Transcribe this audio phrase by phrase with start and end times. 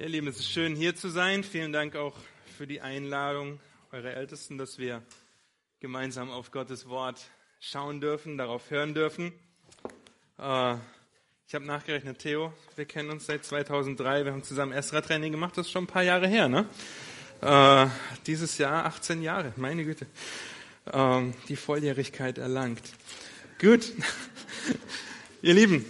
[0.00, 1.44] Ihr Lieben, es ist schön hier zu sein.
[1.44, 2.16] Vielen Dank auch
[2.56, 3.60] für die Einladung
[3.92, 5.02] eurer Ältesten, dass wir
[5.78, 7.20] gemeinsam auf Gottes Wort
[7.60, 9.30] schauen dürfen, darauf hören dürfen.
[10.38, 10.76] Äh,
[11.46, 15.66] ich habe nachgerechnet, Theo, wir kennen uns seit 2003, wir haben zusammen Esra-Training gemacht, das
[15.66, 16.66] ist schon ein paar Jahre her, ne?
[17.42, 17.86] Äh,
[18.26, 20.06] dieses Jahr 18 Jahre, meine Güte.
[20.90, 22.94] Ähm, die Volljährigkeit erlangt.
[23.60, 23.92] Gut.
[25.42, 25.84] Ihr Lieben,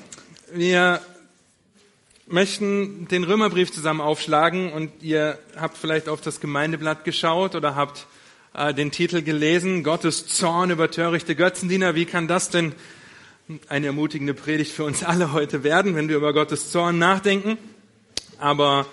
[0.52, 1.00] wir
[2.30, 8.06] möchten den Römerbrief zusammen aufschlagen und ihr habt vielleicht auf das Gemeindeblatt geschaut oder habt
[8.54, 11.94] äh, den Titel gelesen, Gottes Zorn über törichte Götzendiener.
[11.94, 12.72] Wie kann das denn
[13.68, 17.58] eine ermutigende Predigt für uns alle heute werden, wenn wir über Gottes Zorn nachdenken?
[18.38, 18.86] Aber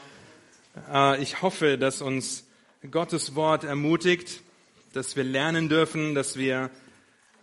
[0.92, 2.46] äh, ich hoffe, dass uns
[2.90, 4.42] Gottes Wort ermutigt,
[4.94, 6.72] dass wir lernen dürfen, dass wir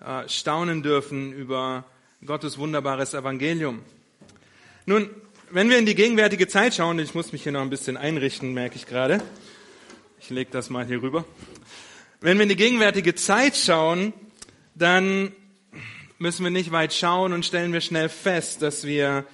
[0.04, 1.84] äh, staunen dürfen über
[2.26, 3.80] Gottes wunderbares Evangelium.
[4.86, 5.08] Nun,
[5.54, 8.54] wenn wir in die gegenwärtige Zeit schauen, ich muss mich hier noch ein bisschen einrichten,
[8.54, 9.22] merke ich gerade.
[10.18, 11.24] Ich lege das mal hier rüber.
[12.20, 14.12] Wenn wir in die gegenwärtige Zeit schauen,
[14.74, 15.30] dann
[16.18, 19.26] müssen wir nicht weit schauen und stellen wir schnell fest, dass wir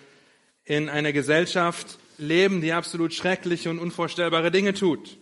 [0.67, 5.17] in einer Gesellschaft leben, die absolut schreckliche und unvorstellbare Dinge tut,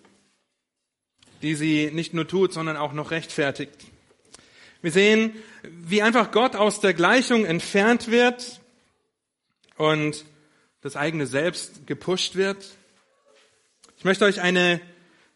[1.43, 3.87] die sie nicht nur tut, sondern auch noch rechtfertigt.
[4.83, 8.61] Wir sehen, wie einfach Gott aus der Gleichung entfernt wird
[9.77, 10.25] und
[10.81, 12.65] das eigene Selbst gepusht wird.
[13.97, 14.81] Ich möchte euch eine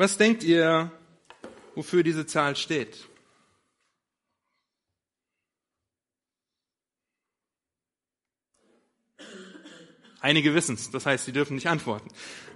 [0.00, 0.90] Was denkt ihr,
[1.74, 3.06] wofür diese Zahl steht?
[10.20, 12.08] Einige wissen es, das heißt, sie dürfen nicht antworten,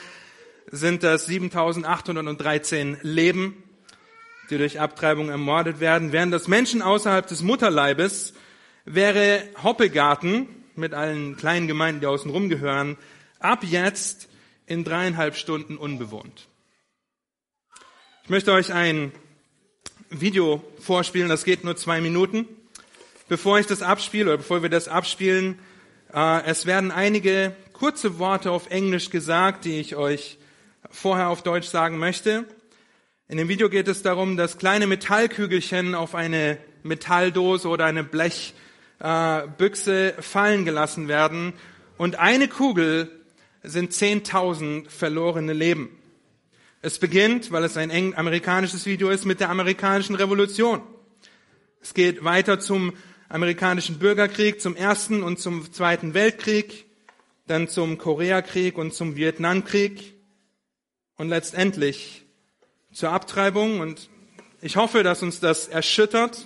[0.71, 3.63] sind das 7.813 Leben
[4.51, 8.35] die durch Abtreibung ermordet werden, während das Menschen außerhalb des Mutterleibes
[8.85, 12.97] wäre Hoppegarten mit allen kleinen Gemeinden, die außen rum gehören,
[13.39, 14.29] ab jetzt
[14.67, 16.49] in dreieinhalb Stunden unbewohnt.
[18.25, 19.13] Ich möchte euch ein
[20.11, 22.47] Video vorspielen, das geht nur zwei Minuten.
[23.29, 25.59] Bevor ich das abspiele oder bevor wir das abspielen,
[26.15, 30.39] äh, es werden einige kurze Worte auf Englisch gesagt, die ich euch
[30.91, 32.45] vorher auf Deutsch sagen möchte.
[33.31, 38.55] In dem Video geht es darum, dass kleine Metallkügelchen auf eine Metalldose oder eine Blechbüchse
[40.17, 41.53] äh, fallen gelassen werden
[41.99, 43.11] und eine Kugel
[43.63, 45.91] sind 10.000 verlorene Leben.
[46.81, 50.81] Es beginnt, weil es ein amerikanisches Video ist, mit der amerikanischen Revolution.
[51.83, 52.95] Es geht weiter zum
[53.29, 56.87] amerikanischen Bürgerkrieg, zum ersten und zum zweiten Weltkrieg,
[57.47, 60.15] dann zum Koreakrieg und zum Vietnamkrieg
[61.17, 62.25] und letztendlich
[62.99, 64.11] zur Abtreibung und
[64.61, 66.45] ich hoffe, dass uns das erschüttert,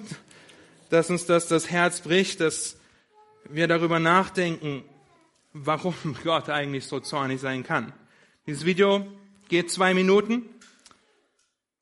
[0.91, 2.77] dass uns das das Herz bricht, dass
[3.49, 4.85] wir darüber nachdenken,
[5.55, 5.95] warum
[6.25, 7.95] Gott eigentlich so zornig sein kann.
[8.47, 9.11] Dieses Video
[9.49, 10.43] geht zwei Minuten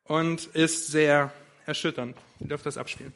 [0.04, 1.32] und ist sehr
[1.66, 2.16] erschütternd.
[2.38, 3.12] Ihr dürft das abspielen.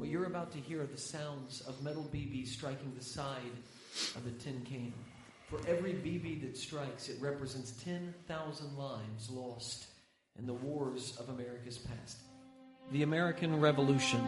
[0.00, 3.52] Well, you're about to hear the sounds of metal BB striking the side
[4.16, 4.92] of the tin can.
[5.50, 9.86] For every BB that strikes, it represents 10,000 lives lost
[10.38, 12.18] in the wars of America's past.
[12.92, 14.22] The American Revolution.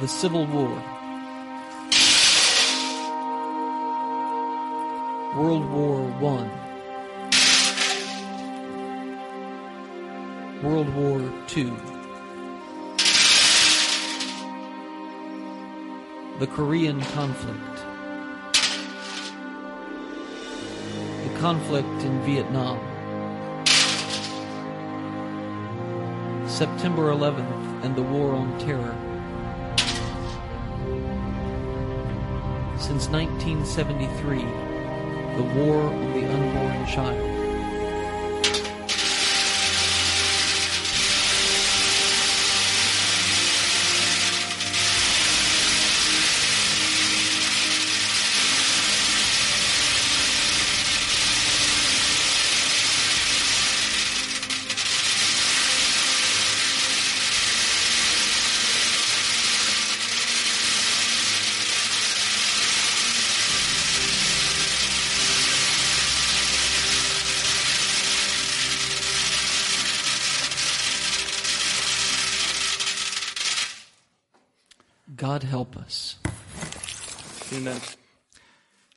[0.00, 0.82] The Civil War.
[5.36, 6.50] World War One.
[10.62, 11.76] World War Two.
[16.38, 17.76] The Korean conflict.
[21.24, 22.78] The conflict in Vietnam.
[26.46, 28.94] September 11th and the War on Terror.
[32.78, 34.38] Since 1973,
[35.36, 37.35] the War on the Unborn Child.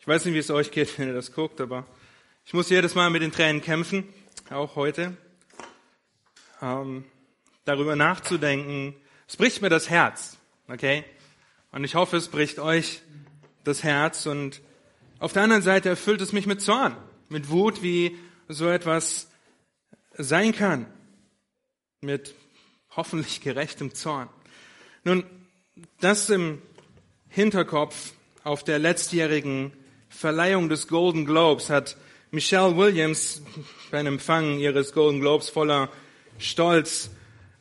[0.09, 1.85] Weiß nicht, wie es euch geht, wenn ihr das guckt, aber
[2.43, 4.11] ich muss jedes Mal mit den Tränen kämpfen,
[4.49, 5.15] auch heute.
[6.61, 7.05] Ähm,
[7.63, 8.95] darüber nachzudenken,
[9.27, 11.05] es bricht mir das Herz, okay?
[11.71, 13.01] Und ich hoffe, es bricht euch
[13.63, 14.61] das Herz und
[15.19, 16.97] auf der anderen Seite erfüllt es mich mit Zorn,
[17.29, 18.17] mit Wut, wie
[18.47, 19.29] so etwas
[20.17, 20.87] sein kann,
[22.01, 22.33] mit
[22.95, 24.27] hoffentlich gerechtem Zorn.
[25.03, 25.23] Nun,
[25.99, 26.63] das im
[27.27, 28.13] Hinterkopf
[28.43, 29.71] auf der letztjährigen
[30.09, 31.95] Verleihung des Golden Globes hat
[32.31, 33.41] Michelle Williams
[33.91, 35.89] beim Empfang ihres Golden Globes voller
[36.39, 37.11] Stolz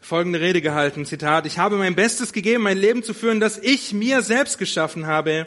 [0.00, 3.92] folgende Rede gehalten, Zitat, ich habe mein Bestes gegeben, mein Leben zu führen, das ich
[3.92, 5.46] mir selbst geschaffen habe.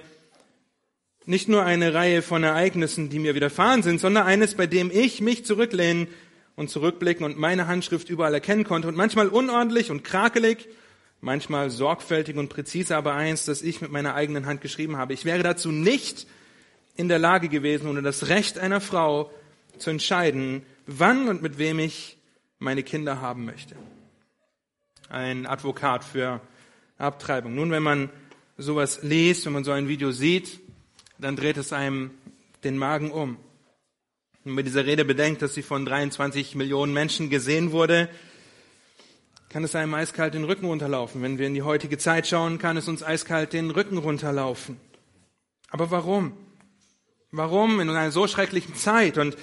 [1.25, 5.21] Nicht nur eine Reihe von Ereignissen, die mir widerfahren sind, sondern eines, bei dem ich
[5.21, 6.07] mich zurücklehnen
[6.56, 10.68] und zurückblicken und meine Handschrift überall erkennen konnte und manchmal unordentlich und krakelig
[11.21, 15.13] manchmal sorgfältig und präzise, aber eins, das ich mit meiner eigenen Hand geschrieben habe.
[15.13, 16.27] Ich wäre dazu nicht
[17.01, 19.31] in der Lage gewesen, ohne das Recht einer Frau
[19.80, 22.19] zu entscheiden, wann und mit wem ich
[22.59, 23.75] meine Kinder haben möchte.
[25.09, 26.42] Ein Advokat für
[27.00, 27.56] Abtreibung.
[27.56, 28.09] Nun, wenn man
[28.56, 30.59] sowas liest, wenn man so ein Video sieht,
[31.18, 32.12] dann dreht es einem
[32.63, 33.38] den Magen um.
[34.44, 38.09] Wenn man dieser Rede bedenkt, dass sie von 23 Millionen Menschen gesehen wurde,
[39.50, 41.24] kann es einem eiskalt den Rücken runterlaufen.
[41.24, 44.80] Wenn wir in die heutige Zeit schauen, kann es uns eiskalt den Rücken runterlaufen.
[45.71, 46.38] Aber warum?
[47.33, 49.18] Warum in einer so schrecklichen Zeit?
[49.18, 49.38] Und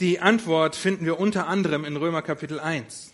[0.00, 3.12] die Antwort finden wir unter anderem in Römer Kapitel 1.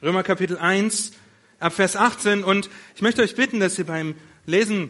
[0.00, 1.12] Römer Kapitel 1
[1.60, 2.42] ab Vers 18.
[2.42, 4.14] Und ich möchte euch bitten, dass ihr beim
[4.46, 4.88] Lesen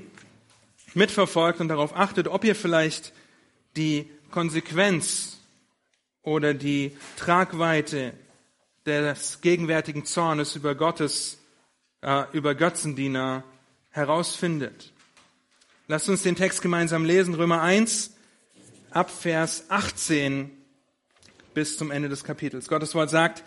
[0.94, 3.12] mitverfolgt und darauf achtet, ob ihr vielleicht
[3.74, 5.40] die Konsequenz
[6.22, 8.12] oder die Tragweite
[8.86, 11.40] des gegenwärtigen Zornes über Gottes,
[12.02, 13.42] äh, über Götzendiener
[13.90, 14.91] herausfindet.
[15.92, 18.14] Lasst uns den Text gemeinsam lesen, Römer 1,
[18.92, 20.50] ab Vers 18
[21.52, 22.68] bis zum Ende des Kapitels.
[22.68, 23.44] Gottes Wort sagt,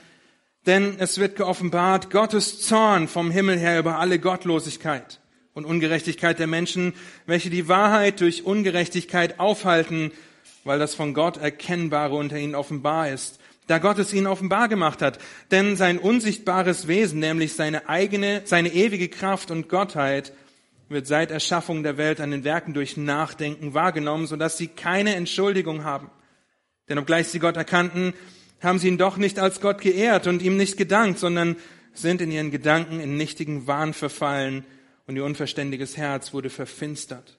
[0.68, 5.22] denn es wird geoffenbart Gottes Zorn vom Himmel her über alle Gottlosigkeit
[5.56, 6.94] und Ungerechtigkeit der Menschen,
[7.26, 10.12] welche die Wahrheit durch Ungerechtigkeit aufhalten,
[10.66, 15.02] weil das von Gott Erkennbare unter ihnen offenbar ist da Gott es ihnen offenbar gemacht
[15.02, 15.18] hat.
[15.50, 20.34] Denn sein unsichtbares Wesen, nämlich seine eigene, seine ewige Kraft und Gottheit,
[20.96, 25.84] wird seit Erschaffung der Welt an den Werken durch Nachdenken wahrgenommen, sodass sie keine Entschuldigung
[25.84, 26.10] haben.
[26.88, 28.14] Denn obgleich sie Gott erkannten,
[28.62, 31.58] haben sie ihn doch nicht als Gott geehrt und ihm nicht gedankt, sondern
[31.94, 34.64] sind in ihren Gedanken in nichtigen Wahn verfallen
[35.06, 37.38] und ihr unverständiges Herz wurde verfinstert.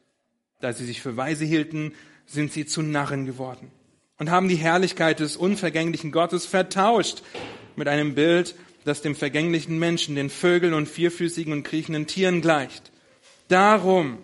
[0.60, 1.94] Da sie sich für weise hielten,
[2.26, 3.70] sind sie zu Narren geworden
[4.18, 7.22] und haben die Herrlichkeit des unvergänglichen Gottes vertauscht
[7.74, 12.92] mit einem Bild, das dem vergänglichen Menschen, den Vögeln und vierfüßigen und kriechenden Tieren gleicht.
[13.48, 14.18] Darum,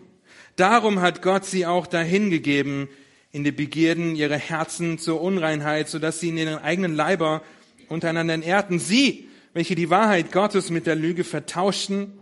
[0.56, 2.88] darum hat Gott sie auch dahingegeben
[3.30, 7.42] in die Begierden ihrer Herzen zur Unreinheit, sodass sie in ihren eigenen Leiber
[7.88, 8.78] untereinander entehrten.
[8.78, 12.12] Sie, welche die Wahrheit Gottes mit der Lüge vertauschten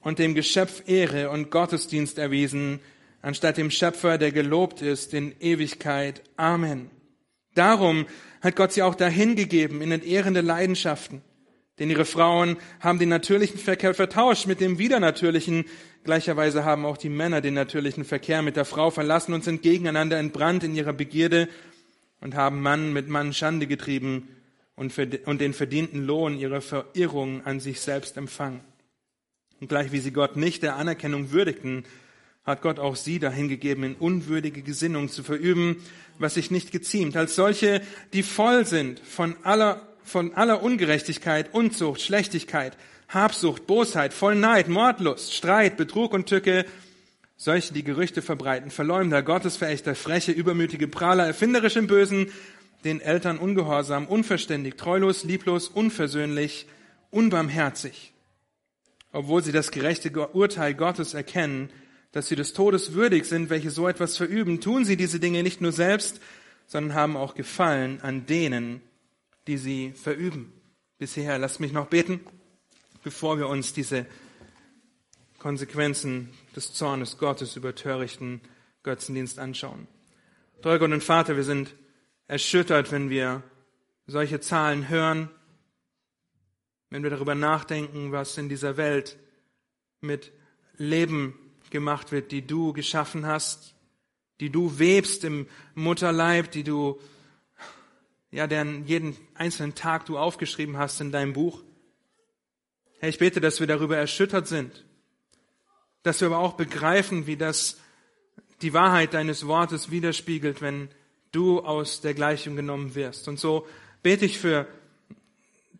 [0.00, 2.80] und dem Geschöpf Ehre und Gottesdienst erwiesen,
[3.22, 6.22] anstatt dem Schöpfer, der gelobt ist in Ewigkeit.
[6.36, 6.90] Amen.
[7.54, 8.06] Darum
[8.40, 11.22] hat Gott sie auch dahin gegeben in entehrende Leidenschaften.
[11.78, 15.64] Denn ihre Frauen haben den natürlichen Verkehr vertauscht mit dem widernatürlichen.
[16.02, 20.18] Gleicherweise haben auch die Männer den natürlichen Verkehr mit der Frau verlassen und sind gegeneinander
[20.18, 21.48] entbrannt in ihrer Begierde
[22.20, 24.28] und haben Mann mit Mann Schande getrieben
[24.76, 28.60] und, den verdienten Lohn ihrer Verirrung an sich selbst empfangen.
[29.60, 31.84] Und gleich wie sie Gott nicht der Anerkennung würdigten,
[32.44, 35.84] hat Gott auch sie dahingegeben, in unwürdige Gesinnung zu verüben,
[36.18, 37.82] was sich nicht geziemt, als solche,
[38.14, 42.76] die voll sind von aller, von aller Ungerechtigkeit, Unzucht, Schlechtigkeit,
[43.12, 46.64] Habsucht, Bosheit, voll Neid, Mordlust, Streit, Betrug und Tücke,
[47.36, 52.30] solche, die Gerüchte verbreiten, Verleumder, Gottesverächter, freche, übermütige Prahler, erfinderisch im Bösen,
[52.84, 56.66] den Eltern ungehorsam, unverständig, treulos, lieblos, unversöhnlich,
[57.10, 58.12] unbarmherzig.
[59.12, 61.70] Obwohl sie das gerechte Urteil Gottes erkennen,
[62.12, 65.60] dass sie des Todes würdig sind, welche so etwas verüben, tun sie diese Dinge nicht
[65.60, 66.20] nur selbst,
[66.66, 68.80] sondern haben auch Gefallen an denen,
[69.48, 70.52] die sie verüben.
[70.98, 72.20] Bisher, lasst mich noch beten,
[73.02, 74.06] bevor wir uns diese
[75.38, 78.40] Konsequenzen des Zornes Gottes über törichten
[78.82, 79.88] Götzendienst anschauen.
[80.62, 81.74] Treuer Gott und Vater, wir sind
[82.28, 83.42] erschüttert, wenn wir
[84.06, 85.30] solche Zahlen hören,
[86.90, 89.16] wenn wir darüber nachdenken, was in dieser Welt
[90.00, 90.32] mit
[90.76, 91.34] Leben
[91.70, 93.74] gemacht wird, die du geschaffen hast,
[94.40, 97.00] die du webst im Mutterleib, die du,
[98.30, 101.62] ja, deren jeden einzelnen Tag du aufgeschrieben hast in deinem Buch.
[103.00, 104.84] Herr, ich bete, dass wir darüber erschüttert sind,
[106.02, 107.78] dass wir aber auch begreifen, wie das
[108.60, 110.90] die Wahrheit deines Wortes widerspiegelt, wenn
[111.32, 113.26] du aus der Gleichung genommen wirst.
[113.26, 113.66] Und so
[114.02, 114.66] bete ich für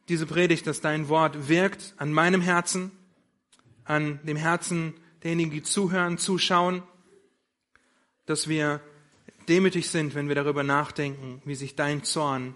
[0.09, 2.91] diese Predigt, dass dein Wort wirkt an meinem Herzen,
[3.85, 6.83] an dem Herzen derjenigen, die zuhören, zuschauen,
[8.25, 8.81] dass wir
[9.47, 12.55] demütig sind, wenn wir darüber nachdenken, wie sich dein Zorn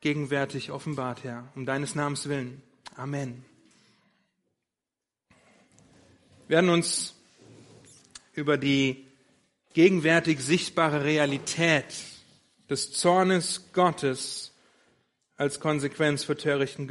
[0.00, 2.60] gegenwärtig offenbart, Herr, um deines Namens willen.
[2.96, 3.53] Amen.
[6.46, 7.14] Wir werden uns
[8.34, 9.06] über die
[9.72, 11.86] gegenwärtig sichtbare Realität
[12.68, 14.52] des Zornes Gottes
[15.36, 16.86] als Konsequenz für törichten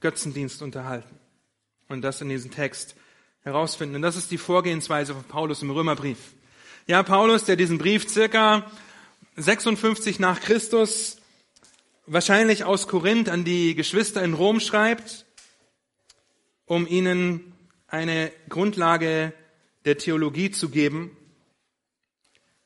[0.00, 1.18] Götzendienst unterhalten.
[1.88, 2.94] Und das in diesem Text
[3.40, 3.96] herausfinden.
[3.96, 6.18] Und das ist die Vorgehensweise von Paulus im Römerbrief.
[6.86, 8.70] Ja, Paulus, der diesen Brief circa
[9.36, 11.16] 56 nach Christus
[12.06, 15.24] wahrscheinlich aus Korinth an die Geschwister in Rom schreibt,
[16.66, 17.53] um ihnen
[17.94, 19.32] eine Grundlage
[19.84, 21.16] der Theologie zu geben,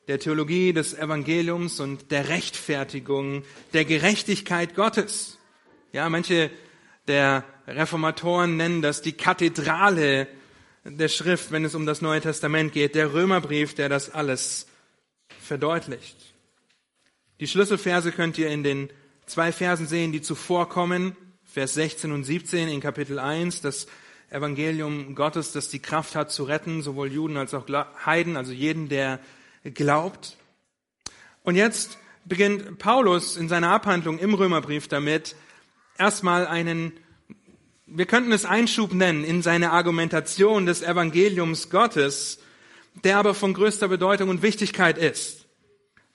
[0.07, 3.43] der Theologie des Evangeliums und der Rechtfertigung,
[3.73, 5.37] der Gerechtigkeit Gottes.
[5.93, 6.49] Ja, manche
[7.07, 10.27] der Reformatoren nennen das die Kathedrale
[10.83, 14.65] der Schrift, wenn es um das Neue Testament geht, der Römerbrief, der das alles
[15.39, 16.17] verdeutlicht.
[17.39, 18.89] Die Schlüsselverse könnt ihr in den
[19.27, 23.85] zwei Versen sehen, die zuvor kommen, Vers 16 und 17 in Kapitel 1, das
[24.29, 27.65] Evangelium Gottes, das die Kraft hat zu retten, sowohl Juden als auch
[28.05, 29.19] Heiden, also jeden, der
[29.63, 30.37] glaubt.
[31.43, 35.35] Und jetzt beginnt Paulus in seiner Abhandlung im Römerbrief damit,
[35.97, 36.93] erstmal einen
[37.91, 42.39] wir könnten es Einschub nennen in seine Argumentation des Evangeliums Gottes,
[43.03, 45.47] der aber von größter Bedeutung und Wichtigkeit ist.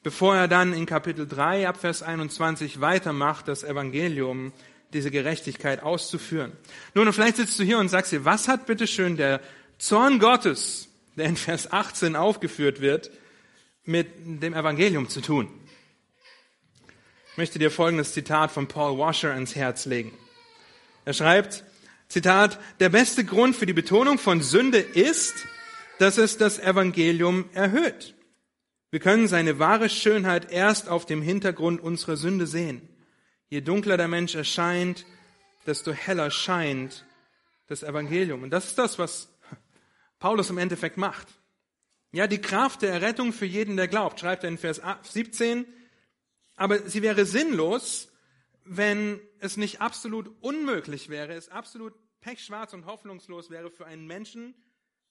[0.03, 4.53] Bevor er dann in Kapitel 3 ab Vers 21 weitermacht, das Evangelium,
[4.95, 6.53] diese Gerechtigkeit auszuführen.
[6.95, 9.41] Nun, und vielleicht sitzt du hier und sagst dir, was hat bitteschön der
[9.79, 13.11] Zorn Gottes, der in Vers 18 aufgeführt wird,
[13.85, 15.49] mit dem Evangelium zu tun?
[17.33, 20.17] Ich möchte dir folgendes Zitat von Paul Washer ans Herz legen.
[21.05, 21.65] Er schreibt,
[22.09, 25.35] Zitat, der beste Grund für die Betonung von Sünde ist,
[25.99, 28.15] dass es das Evangelium erhöht.
[28.91, 32.89] Wir können seine wahre Schönheit erst auf dem Hintergrund unserer Sünde sehen.
[33.55, 35.07] Je dunkler der Mensch erscheint,
[35.65, 37.07] desto heller scheint
[37.69, 38.43] das Evangelium.
[38.43, 39.29] Und das ist das, was
[40.19, 41.29] Paulus im Endeffekt macht.
[42.11, 45.67] Ja, die Kraft der Errettung für jeden, der glaubt, schreibt er in Vers 17.
[46.57, 48.09] Aber sie wäre sinnlos,
[48.65, 54.57] wenn es nicht absolut unmöglich wäre, es absolut pechschwarz und hoffnungslos wäre für einen Menschen,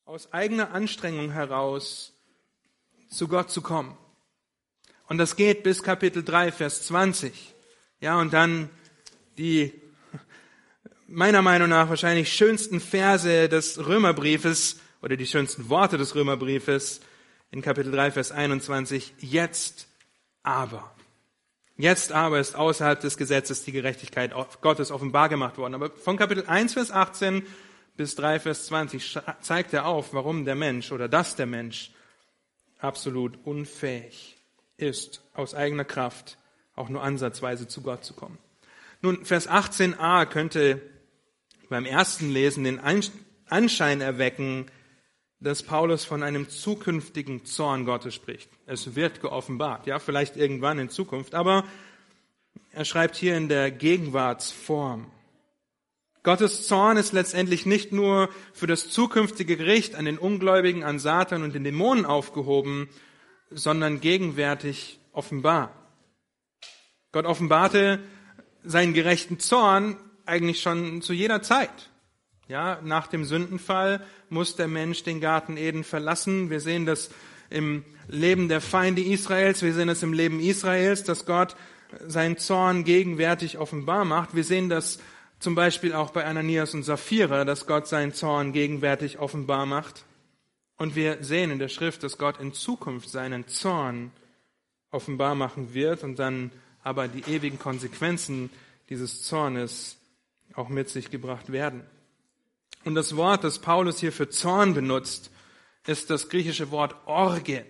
[0.04, 2.14] aus eigener Anstrengung heraus
[3.10, 3.98] zu Gott zu kommen.
[5.08, 7.53] Und das geht bis Kapitel 3, Vers 20.
[8.04, 8.70] Ja, und dann
[9.38, 9.72] die
[11.08, 17.00] meiner Meinung nach wahrscheinlich schönsten Verse des Römerbriefes oder die schönsten Worte des Römerbriefes
[17.52, 19.14] in Kapitel 3, Vers 21.
[19.20, 19.88] Jetzt
[20.44, 20.94] aber.
[21.78, 25.74] Jetzt aber ist außerhalb des Gesetzes die Gerechtigkeit Gottes offenbar gemacht worden.
[25.74, 27.48] Aber von Kapitel 1, Vers 18
[27.96, 31.94] bis 3, Vers 20 zeigt er auf, warum der Mensch oder dass der Mensch
[32.80, 34.36] absolut unfähig
[34.76, 36.38] ist, aus eigener Kraft
[36.76, 38.38] auch nur ansatzweise zu Gott zu kommen.
[39.02, 40.82] Nun, Vers 18a könnte
[41.70, 42.80] beim ersten Lesen den
[43.50, 44.68] Anschein erwecken,
[45.40, 48.50] dass Paulus von einem zukünftigen Zorn Gottes spricht.
[48.66, 51.66] Es wird geoffenbart, ja, vielleicht irgendwann in Zukunft, aber
[52.72, 55.12] er schreibt hier in der Gegenwartsform.
[56.24, 61.44] Gottes Zorn ist letztendlich nicht nur für das zukünftige Gericht an den Ungläubigen, an Satan
[61.44, 62.88] und den Dämonen aufgehoben,
[63.52, 65.83] sondern gegenwärtig offenbar.
[67.14, 68.00] Gott offenbarte
[68.64, 71.92] seinen gerechten Zorn eigentlich schon zu jeder Zeit.
[72.48, 76.50] Ja, nach dem Sündenfall muss der Mensch den Garten Eden verlassen.
[76.50, 77.12] Wir sehen das
[77.50, 79.62] im Leben der Feinde Israels.
[79.62, 81.56] Wir sehen es im Leben Israels, dass Gott
[82.06, 84.36] seinen Zorn gegenwärtig offenbar macht.
[84.36, 85.00] Wir sehen das
[85.40, 90.04] zum Beispiel auch bei Ananias und Sapphira, dass Gott seinen Zorn gegenwärtig offenbar macht.
[90.78, 94.12] Und wir sehen in der Schrift, dass Gott in Zukunft seinen Zorn
[94.90, 96.52] offenbar machen wird und dann
[96.84, 98.50] aber die ewigen Konsequenzen
[98.90, 99.98] dieses Zornes
[100.54, 101.84] auch mit sich gebracht werden.
[102.84, 105.32] Und das Wort, das Paulus hier für Zorn benutzt,
[105.88, 107.66] ist das griechische Wort Orge.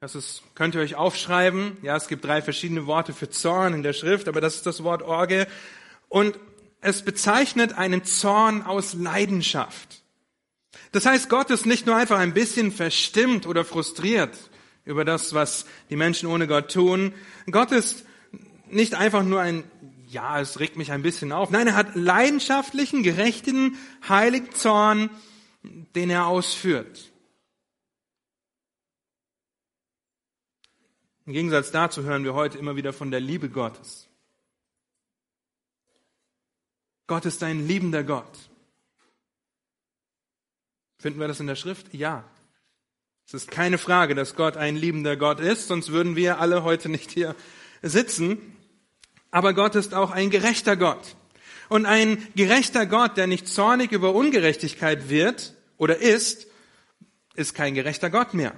[0.00, 1.78] Das ist, könnt ihr euch aufschreiben.
[1.82, 4.82] Ja, es gibt drei verschiedene Worte für Zorn in der Schrift, aber das ist das
[4.82, 5.46] Wort Orge.
[6.08, 6.38] Und
[6.80, 10.02] es bezeichnet einen Zorn aus Leidenschaft.
[10.90, 14.36] Das heißt, Gott ist nicht nur einfach ein bisschen verstimmt oder frustriert
[14.84, 17.14] über das, was die Menschen ohne Gott tun.
[17.50, 18.04] Gott ist
[18.68, 19.64] nicht einfach nur ein
[20.12, 21.50] ja, es regt mich ein bisschen auf.
[21.50, 25.08] Nein, er hat leidenschaftlichen, gerechten, heiligen Zorn,
[25.94, 27.10] den er ausführt.
[31.24, 34.08] Im Gegensatz dazu hören wir heute immer wieder von der Liebe Gottes.
[37.06, 38.50] Gott ist ein liebender Gott.
[40.98, 41.94] Finden wir das in der Schrift?
[41.94, 42.24] Ja.
[43.32, 46.90] Es ist keine Frage, dass Gott ein liebender Gott ist, sonst würden wir alle heute
[46.90, 47.34] nicht hier
[47.80, 48.54] sitzen.
[49.30, 51.16] Aber Gott ist auch ein gerechter Gott.
[51.70, 56.46] Und ein gerechter Gott, der nicht zornig über Ungerechtigkeit wird oder ist,
[57.34, 58.54] ist kein gerechter Gott mehr.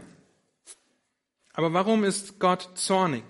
[1.52, 3.22] Aber warum ist Gott zornig?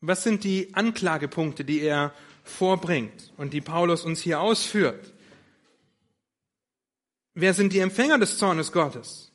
[0.00, 5.12] Was sind die Anklagepunkte, die er vorbringt und die Paulus uns hier ausführt?
[7.34, 9.27] Wer sind die Empfänger des Zornes Gottes?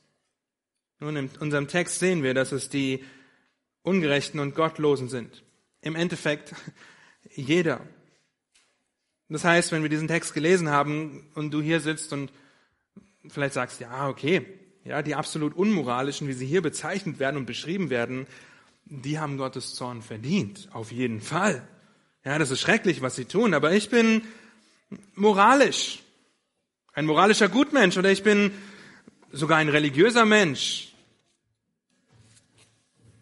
[1.04, 3.04] Nun, in unserem Text sehen wir, dass es die
[3.82, 5.44] Ungerechten und Gottlosen sind
[5.82, 6.56] im Endeffekt
[7.36, 7.82] jeder.
[9.28, 12.32] Das heißt, wenn wir diesen Text gelesen haben und du hier sitzt und
[13.28, 14.46] vielleicht sagst, ja, okay,
[14.86, 18.26] ja, die absolut unmoralischen, wie sie hier bezeichnet werden und beschrieben werden,
[18.86, 20.70] die haben Gottes Zorn verdient.
[20.72, 21.68] Auf jeden Fall.
[22.24, 24.22] Ja, das ist schrecklich, was sie tun, aber ich bin
[25.16, 26.00] moralisch.
[26.94, 28.52] Ein moralischer Gutmensch oder ich bin
[29.34, 30.93] sogar ein religiöser Mensch.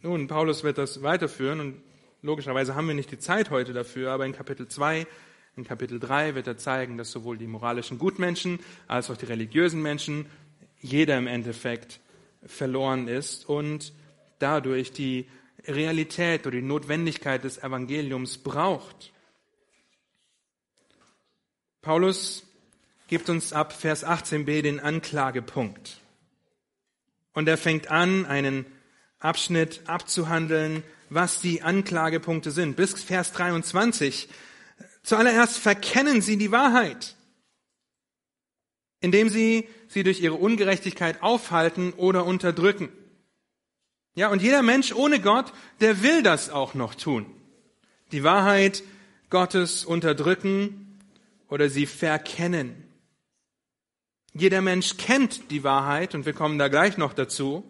[0.02, 1.82] Nun, Paulus wird das weiterführen und
[2.24, 5.08] Logischerweise haben wir nicht die Zeit heute dafür, aber in Kapitel 2,
[5.56, 9.82] in Kapitel 3 wird er zeigen, dass sowohl die moralischen Gutmenschen als auch die religiösen
[9.82, 10.28] Menschen,
[10.80, 12.00] jeder im Endeffekt
[12.46, 13.92] verloren ist und
[14.38, 15.28] dadurch die
[15.68, 19.12] Realität oder die Notwendigkeit des Evangeliums braucht.
[21.82, 22.46] Paulus
[23.08, 26.00] gibt uns ab Vers 18b den Anklagepunkt.
[27.34, 28.66] Und er fängt an, einen
[29.22, 32.76] Abschnitt abzuhandeln, was die Anklagepunkte sind.
[32.76, 34.28] Bis Vers 23.
[35.04, 37.16] Zuallererst verkennen sie die Wahrheit,
[39.00, 42.90] indem sie sie durch ihre Ungerechtigkeit aufhalten oder unterdrücken.
[44.16, 47.26] Ja, und jeder Mensch ohne Gott, der will das auch noch tun.
[48.12, 48.84] Die Wahrheit
[49.30, 51.00] Gottes unterdrücken
[51.48, 52.76] oder sie verkennen.
[54.34, 57.64] Jeder Mensch kennt die Wahrheit und wir kommen da gleich noch dazu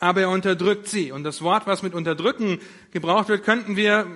[0.00, 1.12] aber er unterdrückt sie.
[1.12, 2.58] Und das Wort, was mit unterdrücken
[2.90, 4.06] gebraucht wird, könnten wir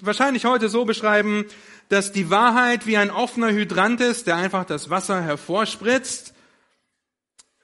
[0.00, 1.44] wahrscheinlich heute so beschreiben,
[1.90, 6.34] dass die Wahrheit wie ein offener Hydrant ist, der einfach das Wasser hervorspritzt,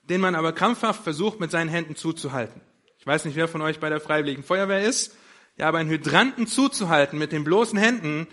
[0.02, 2.60] den man aber krampfhaft versucht, mit seinen Händen zuzuhalten.
[2.98, 5.16] Ich weiß nicht, wer von euch bei der Freiwilligen Feuerwehr ist.
[5.56, 8.26] Ja, aber einen Hydranten zuzuhalten mit den bloßen Händen,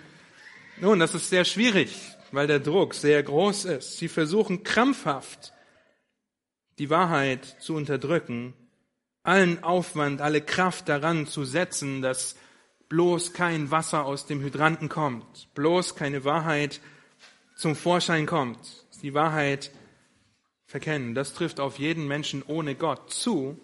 [0.80, 1.98] nun, das ist sehr schwierig,
[2.32, 3.98] weil der Druck sehr groß ist.
[3.98, 5.52] Sie versuchen krampfhaft,
[6.78, 8.54] die Wahrheit zu unterdrücken
[9.28, 12.36] allen Aufwand, alle Kraft daran zu setzen, dass
[12.88, 16.80] bloß kein Wasser aus dem Hydranten kommt, bloß keine Wahrheit
[17.56, 19.72] zum Vorschein kommt, die Wahrheit
[20.66, 21.13] verkennen.
[21.13, 23.60] Das trifft auf jeden Menschen ohne Gott zu,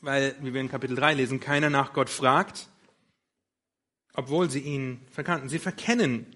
[0.00, 2.68] weil, wie wir in Kapitel 3 lesen, keiner nach Gott fragt,
[4.12, 5.48] obwohl sie ihn verkannten.
[5.48, 6.26] Sie verkennen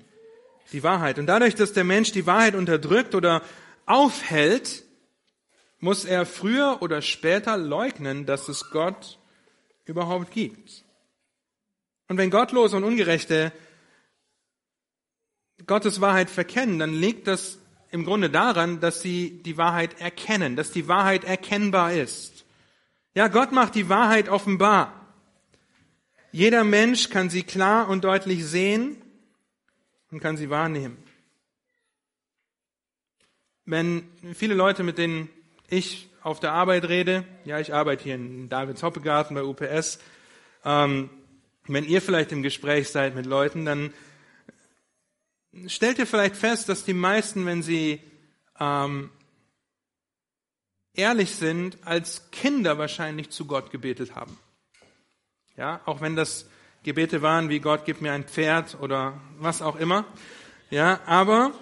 [0.72, 1.18] die Wahrheit.
[1.18, 3.42] Und dadurch, dass der Mensch die Wahrheit unterdrückt oder
[3.84, 4.85] aufhält,
[5.78, 9.18] muss er früher oder später leugnen, dass es Gott
[9.84, 10.84] überhaupt gibt.
[12.08, 13.52] Und wenn Gottlose und Ungerechte
[15.66, 17.58] Gottes Wahrheit verkennen, dann liegt das
[17.90, 22.44] im Grunde daran, dass sie die Wahrheit erkennen, dass die Wahrheit erkennbar ist.
[23.14, 24.92] Ja, Gott macht die Wahrheit offenbar.
[26.32, 28.96] Jeder Mensch kann sie klar und deutlich sehen
[30.10, 30.98] und kann sie wahrnehmen.
[33.64, 35.30] Wenn viele Leute, mit denen
[35.68, 39.98] ich auf der Arbeit rede, ja, ich arbeite hier in Davids Hoppegarten bei UPS,
[40.64, 41.10] ähm,
[41.68, 43.92] wenn ihr vielleicht im Gespräch seid mit Leuten, dann
[45.66, 48.00] stellt ihr vielleicht fest, dass die meisten, wenn sie
[48.60, 49.10] ähm,
[50.94, 54.36] ehrlich sind, als Kinder wahrscheinlich zu Gott gebetet haben.
[55.56, 56.48] Ja, auch wenn das
[56.82, 60.04] Gebete waren wie Gott gib mir ein Pferd oder was auch immer.
[60.70, 61.52] Ja, aber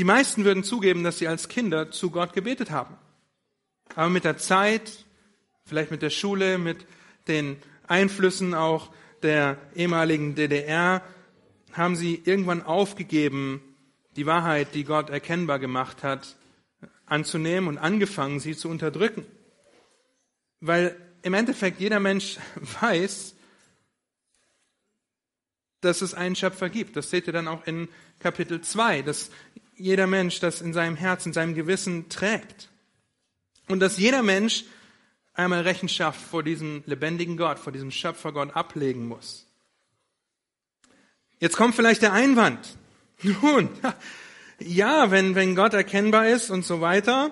[0.00, 2.96] die meisten würden zugeben, dass sie als Kinder zu Gott gebetet haben.
[3.94, 5.04] Aber mit der Zeit,
[5.66, 6.86] vielleicht mit der Schule, mit
[7.28, 8.90] den Einflüssen auch
[9.22, 11.02] der ehemaligen DDR,
[11.74, 13.60] haben sie irgendwann aufgegeben,
[14.16, 16.34] die Wahrheit, die Gott erkennbar gemacht hat,
[17.04, 19.26] anzunehmen und angefangen, sie zu unterdrücken.
[20.60, 22.38] Weil im Endeffekt jeder Mensch
[22.80, 23.34] weiß,
[25.82, 26.96] dass es einen Schöpfer gibt.
[26.96, 27.86] Das seht ihr dann auch in
[28.18, 29.30] Kapitel 2, dass
[29.80, 32.68] jeder Mensch das in seinem Herzen, in seinem Gewissen trägt.
[33.68, 34.64] Und dass jeder Mensch
[35.32, 39.46] einmal Rechenschaft vor diesem lebendigen Gott, vor diesem Schöpfergott ablegen muss.
[41.38, 42.76] Jetzt kommt vielleicht der Einwand.
[43.22, 43.70] Nun,
[44.58, 47.30] ja, wenn, wenn Gott erkennbar ist und so weiter,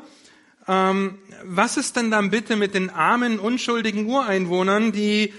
[0.66, 5.34] ähm, was ist denn dann bitte mit den armen, unschuldigen Ureinwohnern, die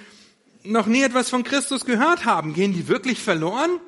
[0.63, 2.53] noch nie etwas von Christus gehört haben?
[2.53, 3.79] Gehen die wirklich verloren?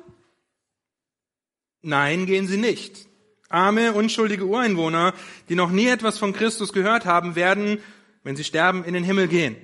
[1.82, 3.06] Nein, gehen sie nicht.
[3.52, 5.14] Arme, unschuldige Ureinwohner,
[5.48, 7.78] die noch nie etwas von Christus gehört haben, werden,
[8.24, 9.56] wenn sie sterben, in den Himmel gehen.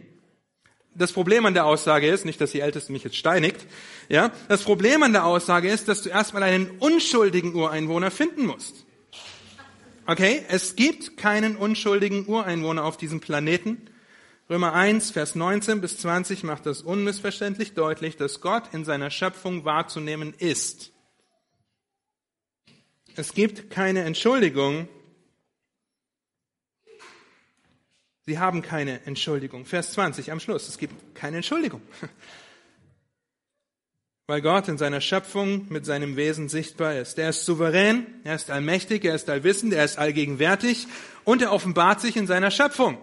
[0.95, 3.67] Das Problem an der Aussage ist, nicht, dass die Älteste mich jetzt steinigt,
[4.09, 8.85] ja, das Problem an der Aussage ist, dass du erstmal einen unschuldigen Ureinwohner finden musst.
[10.07, 13.83] Okay, es gibt keinen unschuldigen Ureinwohner auf diesem Planeten.
[14.51, 19.67] Römer 1, Vers 19 bis 20 macht das unmissverständlich deutlich, dass Gott in seiner Schöpfung
[19.67, 20.93] wahrzunehmen ist.
[23.19, 24.89] Es gibt keine Entschuldigung.
[28.27, 29.65] Sie haben keine Entschuldigung.
[29.65, 30.69] Vers 20 am Schluss.
[30.69, 31.83] Es gibt keine Entschuldigung.
[34.29, 37.19] Weil Gott in seiner Schöpfung mit seinem Wesen sichtbar ist.
[37.19, 40.87] Er ist souverän, er ist allmächtig, er ist allwissend, er ist allgegenwärtig
[41.25, 42.99] und er offenbart sich in seiner Schöpfung.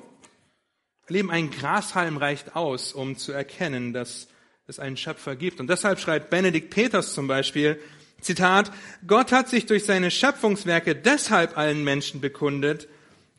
[1.09, 4.29] Leben ein Grashalm reicht aus, um zu erkennen, dass
[4.65, 5.59] es einen Schöpfer gibt.
[5.59, 7.81] Und deshalb schreibt Benedikt Peters zum Beispiel,
[8.21, 8.71] Zitat,
[9.05, 12.87] Gott hat sich durch seine Schöpfungswerke deshalb allen Menschen bekundet,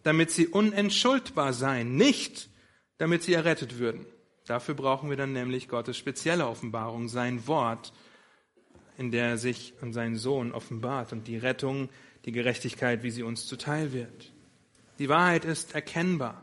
[0.03, 2.49] damit sie unentschuldbar seien, nicht
[2.99, 4.07] damit sie errettet würden.
[4.47, 7.93] Dafür brauchen wir dann nämlich Gottes spezielle Offenbarung, sein Wort,
[8.97, 11.89] in der er sich und seinen Sohn offenbart und die Rettung,
[12.25, 14.33] die Gerechtigkeit, wie sie uns zuteil wird.
[14.99, 16.43] Die Wahrheit ist erkennbar,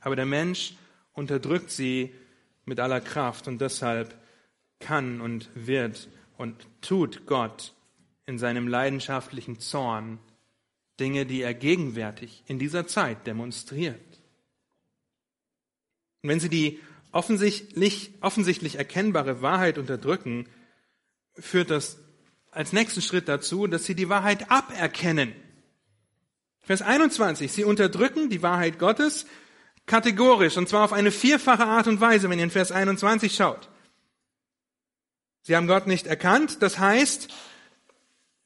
[0.00, 0.74] aber der Mensch
[1.12, 2.12] unterdrückt sie
[2.64, 4.16] mit aller Kraft und deshalb
[4.80, 7.74] kann und wird und tut Gott
[8.26, 10.18] in seinem leidenschaftlichen Zorn
[11.00, 14.00] Dinge, die er gegenwärtig in dieser Zeit demonstriert.
[16.22, 20.48] Und wenn sie die offensichtlich, offensichtlich erkennbare Wahrheit unterdrücken,
[21.34, 21.98] führt das
[22.50, 25.34] als nächsten Schritt dazu, dass sie die Wahrheit aberkennen.
[26.60, 27.50] Vers 21.
[27.50, 29.26] Sie unterdrücken die Wahrheit Gottes
[29.86, 33.68] kategorisch, und zwar auf eine vierfache Art und Weise, wenn ihr in Vers 21 schaut.
[35.42, 36.62] Sie haben Gott nicht erkannt.
[36.62, 37.28] Das heißt,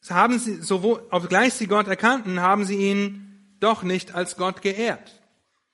[0.09, 5.21] haben sie, sowohl, obgleich sie Gott erkannten, haben sie ihn doch nicht als Gott geehrt.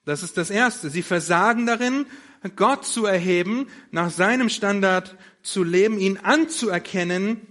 [0.05, 0.89] Das ist das Erste.
[0.89, 2.05] Sie versagen darin,
[2.55, 7.47] Gott zu erheben, nach seinem Standard zu leben, ihn anzuerkennen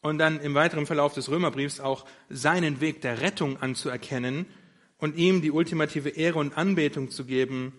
[0.00, 4.46] und dann im weiteren Verlauf des Römerbriefs auch seinen Weg der Rettung anzuerkennen
[4.98, 7.72] und ihm die ultimative Ehre und Anbetung zu geben,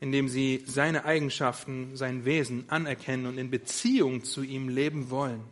[0.00, 5.42] indem sie seine Eigenschaften, sein Wesen anerkennen und in Beziehung zu ihm leben wollen.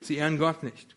[0.00, 0.96] Sie ehren Gott nicht.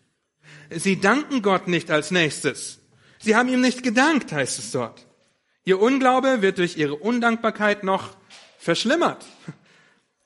[0.70, 2.80] Sie danken Gott nicht als nächstes.
[3.18, 5.06] Sie haben ihm nicht gedankt, heißt es dort.
[5.64, 8.16] Ihr Unglaube wird durch ihre Undankbarkeit noch
[8.58, 9.24] verschlimmert.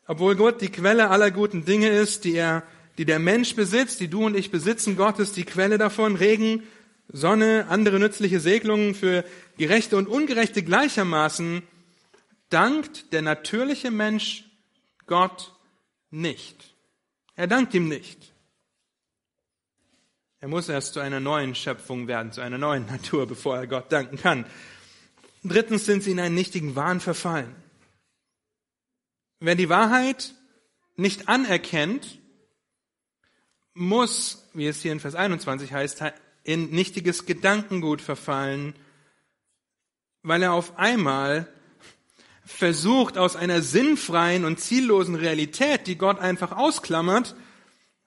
[0.06, 2.64] Obwohl Gott die Quelle aller guten Dinge ist, die er,
[2.96, 6.62] die der Mensch besitzt, die du und ich besitzen, Gott ist die Quelle davon, Regen,
[7.08, 9.24] Sonne, andere nützliche Segnungen für
[9.56, 11.62] Gerechte und Ungerechte gleichermaßen,
[12.50, 14.44] dankt der natürliche Mensch
[15.06, 15.54] Gott
[16.10, 16.74] nicht.
[17.34, 18.32] Er dankt ihm nicht.
[20.40, 23.90] Er muss erst zu einer neuen Schöpfung werden, zu einer neuen Natur, bevor er Gott
[23.90, 24.46] danken kann.
[25.42, 27.54] Drittens sind sie in einen nichtigen Wahn verfallen.
[29.40, 30.34] Wer die Wahrheit
[30.96, 32.18] nicht anerkennt,
[33.72, 36.02] muss, wie es hier in Vers 21 heißt,
[36.48, 38.74] in nichtiges Gedankengut verfallen,
[40.22, 41.46] weil er auf einmal
[42.42, 47.36] versucht, aus einer sinnfreien und ziellosen Realität, die Gott einfach ausklammert,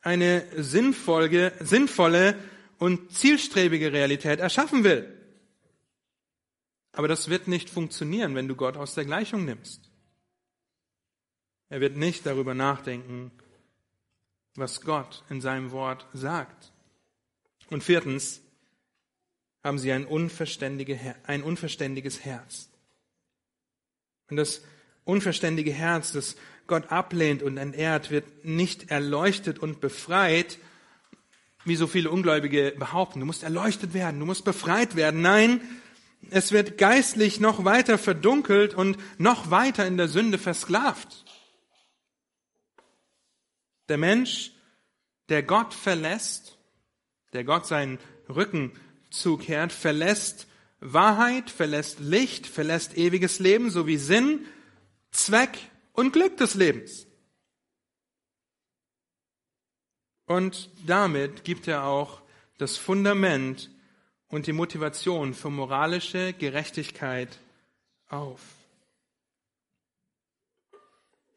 [0.02, 2.36] eine sinnvolle, sinnvolle
[2.80, 5.16] und zielstrebige Realität erschaffen will.
[6.94, 9.92] Aber das wird nicht funktionieren, wenn du Gott aus der Gleichung nimmst.
[11.70, 13.30] Er wird nicht darüber nachdenken,
[14.56, 16.72] was Gott in seinem Wort sagt.
[17.72, 18.42] Und viertens
[19.64, 22.70] haben sie ein, unverständige, ein unverständiges Herz.
[24.30, 24.62] Und das
[25.06, 26.36] unverständige Herz, das
[26.68, 30.60] Gott ablehnt und entehrt, wird nicht erleuchtet und befreit,
[31.64, 33.22] wie so viele Ungläubige behaupten.
[33.22, 35.22] Du musst erleuchtet werden, du musst befreit werden.
[35.22, 35.62] Nein,
[36.30, 41.24] es wird geistlich noch weiter verdunkelt und noch weiter in der Sünde versklavt.
[43.88, 44.52] Der Mensch,
[45.30, 46.58] der Gott verlässt,
[47.34, 48.72] der Gott seinen Rücken
[49.10, 50.48] zukehrt, verlässt
[50.80, 54.46] Wahrheit, verlässt Licht, verlässt ewiges Leben sowie Sinn,
[55.12, 55.58] Zweck
[55.94, 57.08] und Glück des Lebens.
[60.26, 62.22] Und damit gibt er auch
[62.58, 63.70] das Fundament
[64.28, 67.38] und die Motivation für moralische Gerechtigkeit
[68.08, 68.42] auf.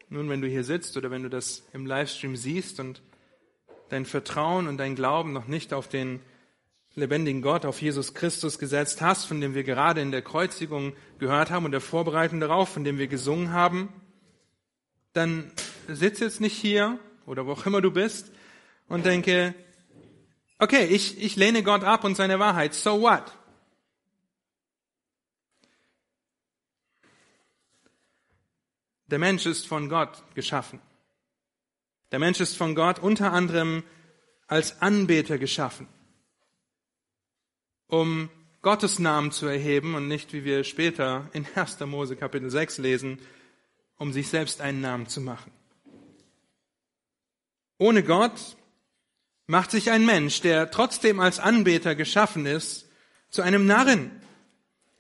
[0.09, 3.03] Nun, wenn du hier sitzt oder wenn du das im Livestream siehst und
[3.95, 6.21] dein Vertrauen und dein Glauben noch nicht auf den
[6.97, 11.51] lebendigen Gott, auf Jesus Christus gesetzt hast, von dem wir gerade in der Kreuzigung gehört
[11.51, 13.89] haben und der Vorbereitung darauf, von dem wir gesungen haben,
[15.13, 15.53] dann
[15.87, 18.33] sitz jetzt nicht hier oder wo auch immer du bist
[18.89, 19.55] und denke,
[20.59, 23.23] okay, ich, ich lehne Gott ab und seine Wahrheit, so what?
[29.07, 30.81] Der Mensch ist von Gott geschaffen.
[32.13, 33.83] Der Mensch ist von Gott unter anderem
[34.47, 35.89] als Anbeter geschaffen,
[37.87, 38.31] um
[38.63, 41.81] Gottes Namen zu erheben und nicht, wie wir später in 1.
[41.81, 43.19] Mose Kapitel 6 lesen,
[43.97, 45.53] um sich selbst einen Namen zu machen.
[47.79, 48.57] Ohne Gott
[49.47, 52.89] macht sich ein Mensch, der trotzdem als Anbeter geschaffen ist,
[53.29, 54.11] zu einem Narren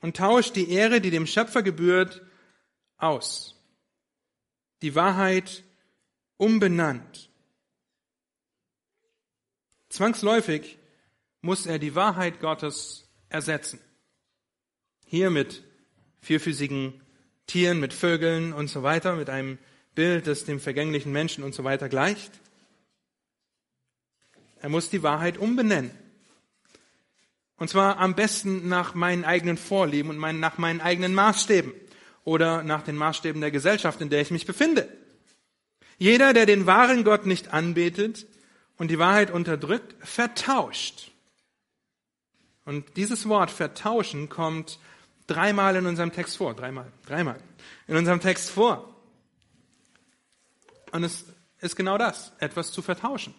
[0.00, 2.20] und tauscht die Ehre, die dem Schöpfer gebührt,
[2.98, 3.54] aus
[4.82, 5.64] die Wahrheit
[6.44, 7.30] umbenannt.
[9.88, 10.78] Zwangsläufig
[11.40, 13.80] muss er die Wahrheit Gottes ersetzen.
[15.06, 15.62] Hier mit
[16.20, 17.00] vierfüßigen
[17.46, 19.58] Tieren, mit Vögeln und so weiter, mit einem
[19.94, 22.32] Bild, das dem vergänglichen Menschen und so weiter gleicht.
[24.60, 25.92] Er muss die Wahrheit umbenennen.
[27.56, 31.72] Und zwar am besten nach meinen eigenen Vorlieben und nach meinen eigenen Maßstäben
[32.24, 35.03] oder nach den Maßstäben der Gesellschaft, in der ich mich befinde.
[35.98, 38.26] Jeder, der den wahren Gott nicht anbetet
[38.76, 41.12] und die Wahrheit unterdrückt, vertauscht.
[42.64, 44.78] Und dieses Wort vertauschen kommt
[45.26, 46.54] dreimal in unserem Text vor.
[46.54, 47.38] Dreimal, dreimal.
[47.86, 48.94] In unserem Text vor.
[50.92, 51.24] Und es
[51.60, 53.34] ist genau das, etwas zu vertauschen.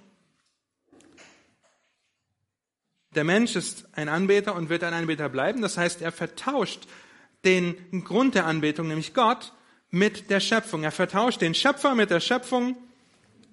[3.16, 5.62] Der Mensch ist ein Anbeter und wird ein Anbeter bleiben.
[5.62, 6.86] Das heißt, er vertauscht
[7.46, 9.54] den Grund der Anbetung, nämlich Gott,
[9.96, 10.84] mit der Schöpfung.
[10.84, 12.76] Er vertauscht den Schöpfer mit der Schöpfung.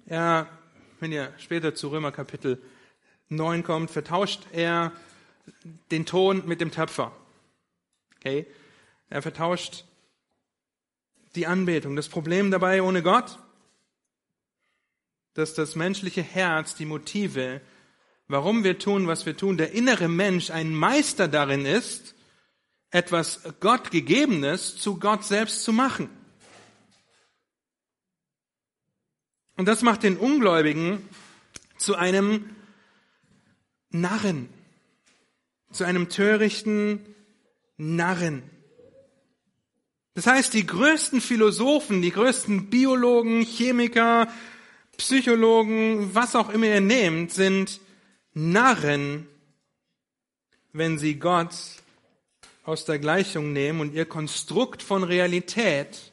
[0.05, 0.49] Er,
[0.99, 2.61] wenn ihr später zu Römer Kapitel
[3.29, 4.91] 9 kommt, vertauscht er
[5.89, 7.13] den Ton mit dem Töpfer.
[8.17, 8.45] Okay?
[9.09, 9.85] Er vertauscht
[11.35, 11.95] die Anbetung.
[11.95, 13.39] Das Problem dabei ohne Gott,
[15.35, 17.61] dass das menschliche Herz, die Motive,
[18.27, 22.15] warum wir tun, was wir tun, der innere Mensch ein Meister darin ist,
[22.91, 26.09] etwas Gottgegebenes zu Gott selbst zu machen.
[29.55, 31.07] Und das macht den Ungläubigen
[31.77, 32.49] zu einem
[33.89, 34.49] Narren,
[35.71, 36.99] zu einem törichten
[37.77, 38.43] Narren.
[40.15, 44.27] Das heißt, die größten Philosophen, die größten Biologen, Chemiker,
[44.97, 47.81] Psychologen, was auch immer ihr nehmt, sind
[48.33, 49.27] Narren,
[50.71, 51.55] wenn sie Gott
[52.63, 56.12] aus der Gleichung nehmen und ihr Konstrukt von Realität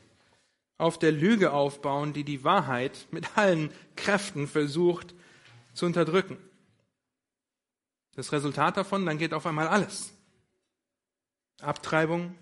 [0.80, 5.14] auf der Lüge aufbauen, die die Wahrheit mit allen Kräften versucht
[5.74, 6.38] zu unterdrücken.
[8.16, 10.12] Das Resultat davon, dann geht auf einmal alles.
[11.60, 12.34] Abtreibung,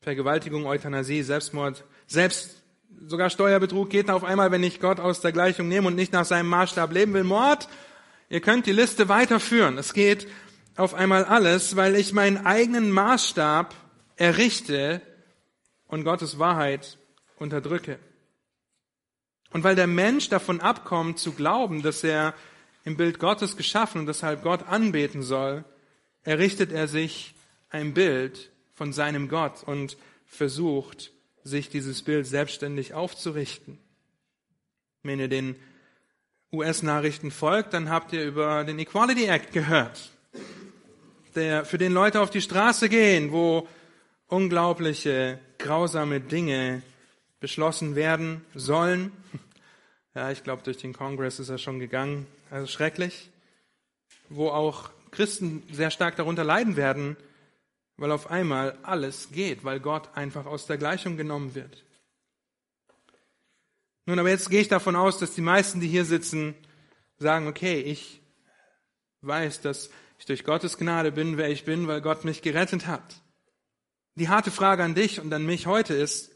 [0.00, 2.62] Vergewaltigung, Euthanasie, Selbstmord, selbst
[3.06, 6.24] sogar Steuerbetrug geht auf einmal, wenn ich Gott aus der Gleichung nehme und nicht nach
[6.24, 7.24] seinem Maßstab leben will.
[7.24, 7.68] Mord,
[8.28, 9.78] ihr könnt die Liste weiterführen.
[9.78, 10.28] Es geht
[10.76, 13.74] auf einmal alles, weil ich meinen eigenen Maßstab
[14.16, 15.02] errichte
[15.94, 16.98] und Gottes Wahrheit
[17.36, 18.00] unterdrücke.
[19.52, 22.34] Und weil der Mensch davon abkommt zu glauben, dass er
[22.84, 25.64] im Bild Gottes geschaffen und deshalb Gott anbeten soll,
[26.24, 27.34] errichtet er sich
[27.70, 31.12] ein Bild von seinem Gott und versucht,
[31.44, 33.78] sich dieses Bild selbstständig aufzurichten.
[35.04, 35.54] Wenn ihr den
[36.52, 40.10] US-Nachrichten folgt, dann habt ihr über den Equality Act gehört,
[41.36, 43.68] der für den Leute auf die Straße gehen, wo
[44.26, 46.82] unglaubliche, grausame Dinge
[47.40, 49.10] beschlossen werden sollen.
[50.14, 52.26] Ja, ich glaube, durch den Kongress ist er schon gegangen.
[52.50, 53.30] Also schrecklich.
[54.28, 57.16] Wo auch Christen sehr stark darunter leiden werden,
[57.96, 61.82] weil auf einmal alles geht, weil Gott einfach aus der Gleichung genommen wird.
[64.06, 66.54] Nun, aber jetzt gehe ich davon aus, dass die meisten, die hier sitzen,
[67.16, 68.20] sagen, okay, ich
[69.22, 73.23] weiß, dass ich durch Gottes Gnade bin, wer ich bin, weil Gott mich gerettet hat.
[74.16, 76.30] Die harte Frage an dich und an mich heute ist,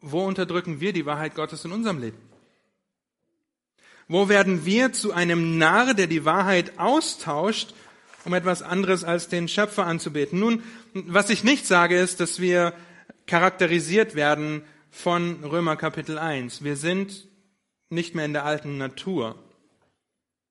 [0.00, 2.18] wo unterdrücken wir die Wahrheit Gottes in unserem Leben?
[4.08, 7.74] Wo werden wir zu einem Narr, der die Wahrheit austauscht,
[8.24, 10.40] um etwas anderes als den Schöpfer anzubeten?
[10.40, 12.74] Nun, was ich nicht sage, ist, dass wir
[13.26, 16.64] charakterisiert werden von Römer Kapitel 1.
[16.64, 17.28] Wir sind
[17.88, 19.36] nicht mehr in der alten Natur.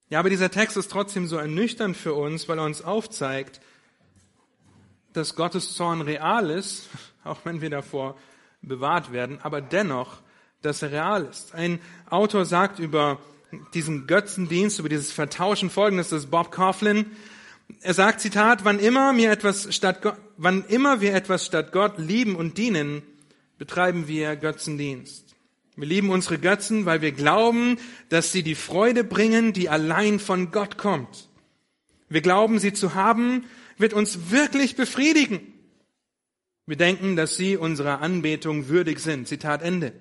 [0.09, 3.59] Ja, aber dieser Text ist trotzdem so ernüchternd für uns, weil er uns aufzeigt,
[5.13, 6.89] dass Gottes Zorn real ist,
[7.23, 8.17] auch wenn wir davor
[8.62, 10.21] bewahrt werden, aber dennoch,
[10.62, 11.54] dass er real ist.
[11.54, 13.19] Ein Autor sagt über
[13.73, 17.06] diesen Götzendienst, über dieses Vertauschen folgendes, das ist Bob Coughlin.
[17.82, 21.97] Er sagt, Zitat, wann immer, mir etwas statt Gott, wann immer wir etwas statt Gott
[21.97, 23.04] lieben und dienen,
[23.58, 25.36] betreiben wir Götzendienst.
[25.76, 27.78] Wir lieben unsere Götzen, weil wir glauben,
[28.10, 31.30] dass sie die Freude bringen, die allein von Gott kommt.
[32.10, 33.45] Wir glauben, sie zu haben,
[33.77, 35.53] wird uns wirklich befriedigen.
[36.65, 39.27] Wir denken, dass sie unserer Anbetung würdig sind.
[39.27, 39.93] Zitat Ende.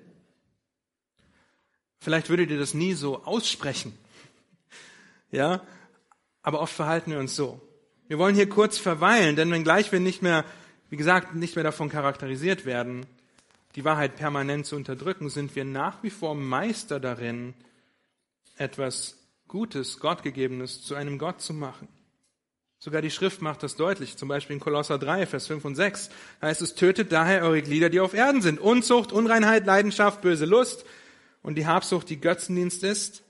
[1.99, 3.97] Vielleicht würdet ihr das nie so aussprechen.
[5.31, 5.61] Ja,
[6.41, 7.61] aber oft verhalten wir uns so.
[8.07, 10.45] Wir wollen hier kurz verweilen, denn wenngleich wir nicht mehr,
[10.89, 13.05] wie gesagt, nicht mehr davon charakterisiert werden,
[13.75, 17.53] die Wahrheit permanent zu unterdrücken, sind wir nach wie vor Meister darin,
[18.57, 21.87] etwas Gutes, Gottgegebenes zu einem Gott zu machen.
[22.83, 26.09] Sogar die Schrift macht das deutlich, zum Beispiel in Kolosser 3, Vers 5 und 6.
[26.41, 28.59] Da heißt es, tötet daher eure Glieder, die auf Erden sind.
[28.59, 30.83] Unzucht, Unreinheit, Leidenschaft, böse Lust
[31.43, 33.23] und die Habsucht, die Götzendienst ist.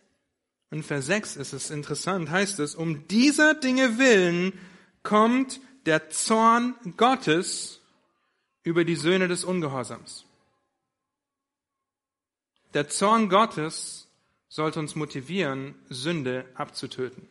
[0.72, 4.54] In Vers 6 ist es interessant, heißt es, um dieser Dinge willen
[5.04, 7.80] kommt der Zorn Gottes
[8.63, 10.26] über die Söhne des Ungehorsams.
[12.74, 14.08] Der Zorn Gottes
[14.50, 17.28] sollte uns motivieren, Sünde abzutöten.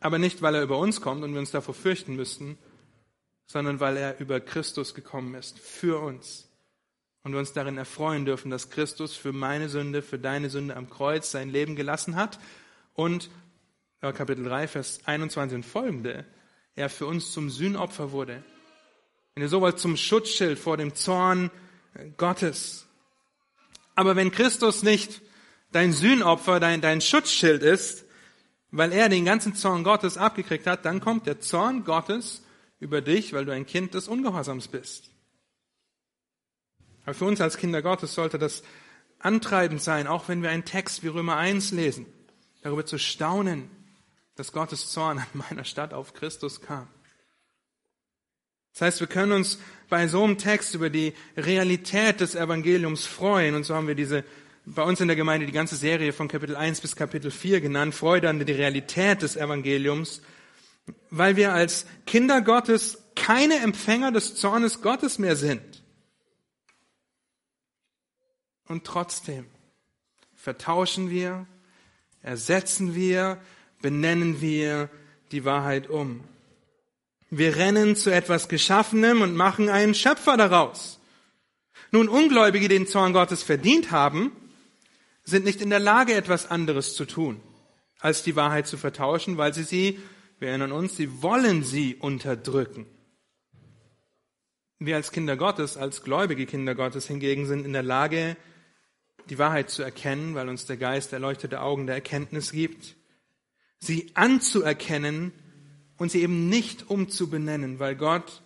[0.00, 2.58] Aber nicht, weil er über uns kommt und wir uns davor fürchten müssten,
[3.46, 6.48] sondern weil er über Christus gekommen ist, für uns.
[7.22, 10.88] Und wir uns darin erfreuen dürfen, dass Christus für meine Sünde, für deine Sünde am
[10.88, 12.38] Kreuz sein Leben gelassen hat
[12.94, 13.30] und
[14.00, 16.24] Kapitel 3, Vers 21 und folgende,
[16.74, 18.42] er für uns zum Sühnopfer wurde.
[19.34, 21.50] Wenn ihr so wollt, zum Schutzschild vor dem Zorn
[22.16, 22.86] Gottes.
[23.94, 25.20] Aber wenn Christus nicht
[25.72, 28.06] dein Sühnopfer, dein, dein Schutzschild ist,
[28.70, 32.42] weil er den ganzen Zorn Gottes abgekriegt hat, dann kommt der Zorn Gottes
[32.78, 35.10] über dich, weil du ein Kind des Ungehorsams bist.
[37.04, 38.62] Aber für uns als Kinder Gottes sollte das
[39.18, 42.06] antreibend sein, auch wenn wir einen Text wie Römer 1 lesen,
[42.62, 43.70] darüber zu staunen,
[44.36, 46.88] dass Gottes Zorn an meiner Stadt auf Christus kam.
[48.72, 53.54] Das heißt, wir können uns bei so einem Text über die Realität des Evangeliums freuen.
[53.54, 54.24] Und so haben wir diese
[54.66, 57.94] bei uns in der Gemeinde die ganze Serie von Kapitel 1 bis Kapitel 4 genannt,
[57.94, 60.22] Freude an der Realität des Evangeliums,
[61.10, 65.82] weil wir als Kinder Gottes keine Empfänger des Zornes Gottes mehr sind.
[68.68, 69.46] Und trotzdem
[70.36, 71.46] vertauschen wir,
[72.22, 73.40] ersetzen wir,
[73.82, 74.88] benennen wir
[75.32, 76.22] die Wahrheit um.
[77.30, 81.00] Wir rennen zu etwas Geschaffenem und machen einen Schöpfer daraus.
[81.92, 84.32] Nun, Ungläubige, die den Zorn Gottes verdient haben,
[85.24, 87.40] sind nicht in der Lage, etwas anderes zu tun,
[87.98, 90.00] als die Wahrheit zu vertauschen, weil sie sie,
[90.38, 92.86] wir erinnern uns, sie wollen sie unterdrücken.
[94.78, 98.36] Wir als Kinder Gottes, als gläubige Kinder Gottes hingegen sind in der Lage,
[99.28, 102.96] die Wahrheit zu erkennen, weil uns der Geist erleuchtete Augen der Erkenntnis gibt,
[103.78, 105.32] sie anzuerkennen
[105.98, 108.42] und sie eben nicht umzubenennen, weil Gott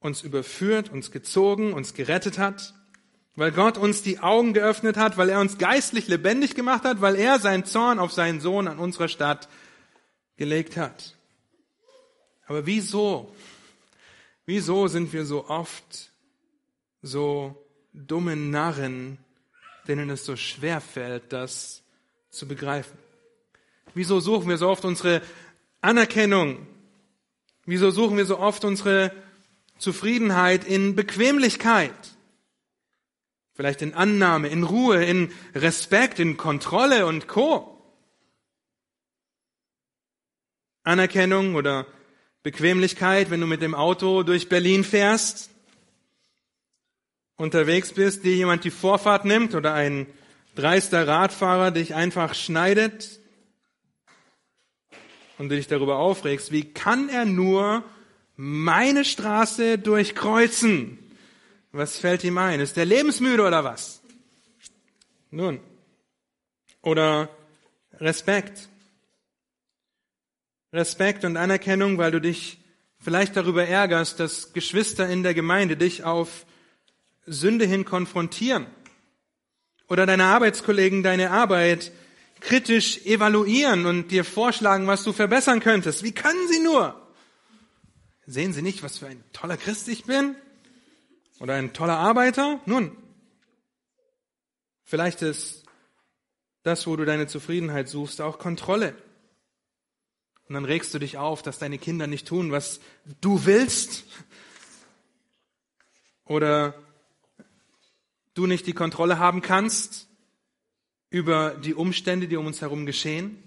[0.00, 2.74] uns überführt, uns gezogen, uns gerettet hat
[3.38, 7.14] weil Gott uns die Augen geöffnet hat, weil er uns geistlich lebendig gemacht hat, weil
[7.14, 9.48] er seinen Zorn auf seinen Sohn an unserer Stadt
[10.36, 11.14] gelegt hat.
[12.46, 13.32] Aber wieso?
[14.44, 16.10] Wieso sind wir so oft
[17.00, 19.18] so dummen Narren,
[19.86, 21.82] denen es so schwer fällt, das
[22.30, 22.98] zu begreifen.
[23.94, 25.22] Wieso suchen wir so oft unsere
[25.80, 26.66] Anerkennung?
[27.66, 29.12] Wieso suchen wir so oft unsere
[29.78, 32.17] Zufriedenheit in Bequemlichkeit?
[33.58, 37.76] Vielleicht in Annahme, in Ruhe, in Respekt, in Kontrolle und Co.
[40.84, 41.84] Anerkennung oder
[42.44, 45.50] Bequemlichkeit, wenn du mit dem Auto durch Berlin fährst,
[47.34, 50.06] unterwegs bist, dir jemand die Vorfahrt nimmt oder ein
[50.54, 53.18] dreister Radfahrer dich einfach schneidet
[55.36, 57.82] und du dich darüber aufregst, wie kann er nur
[58.36, 61.07] meine Straße durchkreuzen?
[61.78, 62.58] Was fällt ihm ein?
[62.58, 64.00] Ist der lebensmüde oder was?
[65.30, 65.60] Nun.
[66.82, 67.28] Oder
[68.00, 68.68] Respekt.
[70.72, 72.58] Respekt und Anerkennung, weil du dich
[72.98, 76.46] vielleicht darüber ärgerst, dass Geschwister in der Gemeinde dich auf
[77.26, 78.66] Sünde hin konfrontieren.
[79.86, 81.92] Oder deine Arbeitskollegen deine Arbeit
[82.40, 86.02] kritisch evaluieren und dir vorschlagen, was du verbessern könntest.
[86.02, 87.00] Wie können sie nur?
[88.26, 90.34] Sehen sie nicht, was für ein toller Christ ich bin?
[91.40, 92.60] Oder ein toller Arbeiter?
[92.66, 92.96] Nun,
[94.84, 95.64] vielleicht ist
[96.62, 98.94] das, wo du deine Zufriedenheit suchst, auch Kontrolle.
[100.48, 102.80] Und dann regst du dich auf, dass deine Kinder nicht tun, was
[103.20, 104.04] du willst.
[106.24, 106.74] Oder
[108.34, 110.08] du nicht die Kontrolle haben kannst
[111.10, 113.42] über die Umstände, die um uns herum geschehen.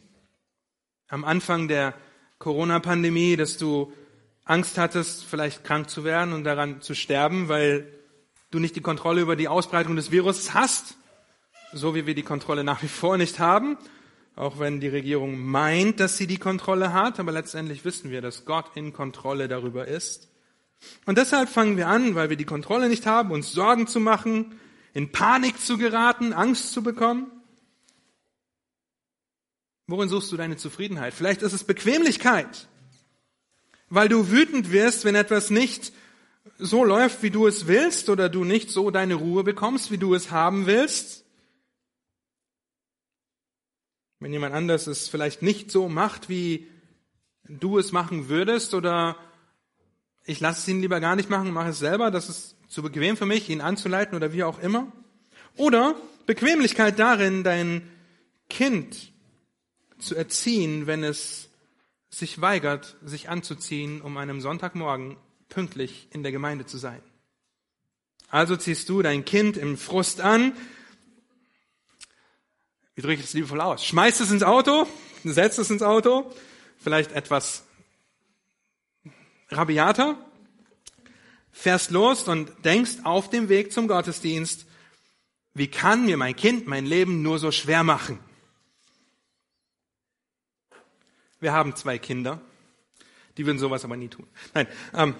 [1.07, 1.93] Am Anfang der
[2.39, 3.93] Corona-Pandemie, dass du
[4.51, 7.91] Angst hattest, vielleicht krank zu werden und daran zu sterben, weil
[8.51, 10.95] du nicht die Kontrolle über die Ausbreitung des Virus hast,
[11.73, 13.77] so wie wir die Kontrolle nach wie vor nicht haben
[14.35, 18.45] auch wenn die Regierung meint, dass sie die Kontrolle hat, aber letztendlich wissen wir, dass
[18.45, 20.29] Gott in Kontrolle darüber ist.
[21.05, 24.59] Und deshalb fangen wir an, weil wir die Kontrolle nicht haben, uns Sorgen zu machen,
[24.93, 27.31] in Panik zu geraten, Angst zu bekommen.
[29.87, 31.13] Worin suchst du deine Zufriedenheit?
[31.13, 32.67] Vielleicht ist es Bequemlichkeit,
[33.91, 35.91] weil du wütend wirst, wenn etwas nicht
[36.57, 40.15] so läuft, wie du es willst, oder du nicht so deine Ruhe bekommst, wie du
[40.15, 41.25] es haben willst.
[44.19, 46.67] Wenn jemand anders es vielleicht nicht so macht, wie
[47.43, 49.17] du es machen würdest, oder
[50.23, 53.17] ich lasse es ihn lieber gar nicht machen, mache es selber, das ist zu bequem
[53.17, 54.89] für mich, ihn anzuleiten oder wie auch immer.
[55.57, 55.95] Oder
[56.27, 57.91] Bequemlichkeit darin, dein
[58.49, 59.11] Kind
[59.99, 61.50] zu erziehen, wenn es
[62.11, 65.17] sich weigert, sich anzuziehen, um einem Sonntagmorgen
[65.49, 67.01] pünktlich in der Gemeinde zu sein.
[68.29, 70.53] Also ziehst du dein Kind im Frust an,
[72.95, 73.83] wie drücke ich es liebevoll aus?
[73.85, 74.87] Schmeißt es ins Auto,
[75.23, 76.31] setzt es ins Auto,
[76.77, 77.63] vielleicht etwas
[79.49, 80.17] rabiater,
[81.51, 84.65] fährst los und denkst auf dem Weg zum Gottesdienst,
[85.53, 88.19] wie kann mir mein Kind mein Leben nur so schwer machen?
[91.41, 92.39] Wir haben zwei Kinder,
[93.35, 94.27] die würden sowas aber nie tun.
[94.53, 95.15] Nein, ähm,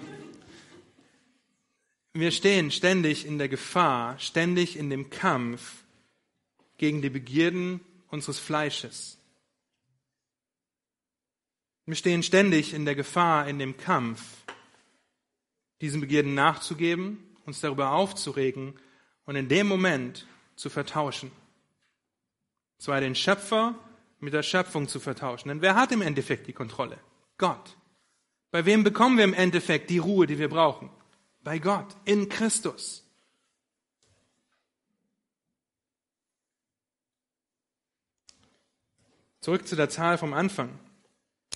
[2.14, 5.82] wir stehen ständig in der Gefahr, ständig in dem Kampf,
[6.78, 9.18] gegen die Begierden unseres Fleisches.
[11.86, 14.22] Wir stehen ständig in der Gefahr, in dem Kampf,
[15.80, 18.74] diesen Begierden nachzugeben, uns darüber aufzuregen
[19.24, 21.32] und in dem Moment zu vertauschen.
[22.78, 23.74] Zwar den Schöpfer
[24.22, 25.48] mit der Schöpfung zu vertauschen.
[25.48, 26.98] Denn wer hat im Endeffekt die Kontrolle?
[27.38, 27.76] Gott.
[28.52, 30.90] Bei wem bekommen wir im Endeffekt die Ruhe, die wir brauchen?
[31.42, 33.04] Bei Gott, in Christus.
[39.40, 40.78] Zurück zu der Zahl vom Anfang.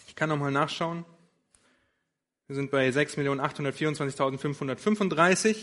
[0.08, 1.04] Ich kann nochmal nachschauen.
[2.48, 5.56] Wir sind bei 6.824.535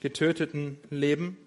[0.00, 1.38] getöteten Leben.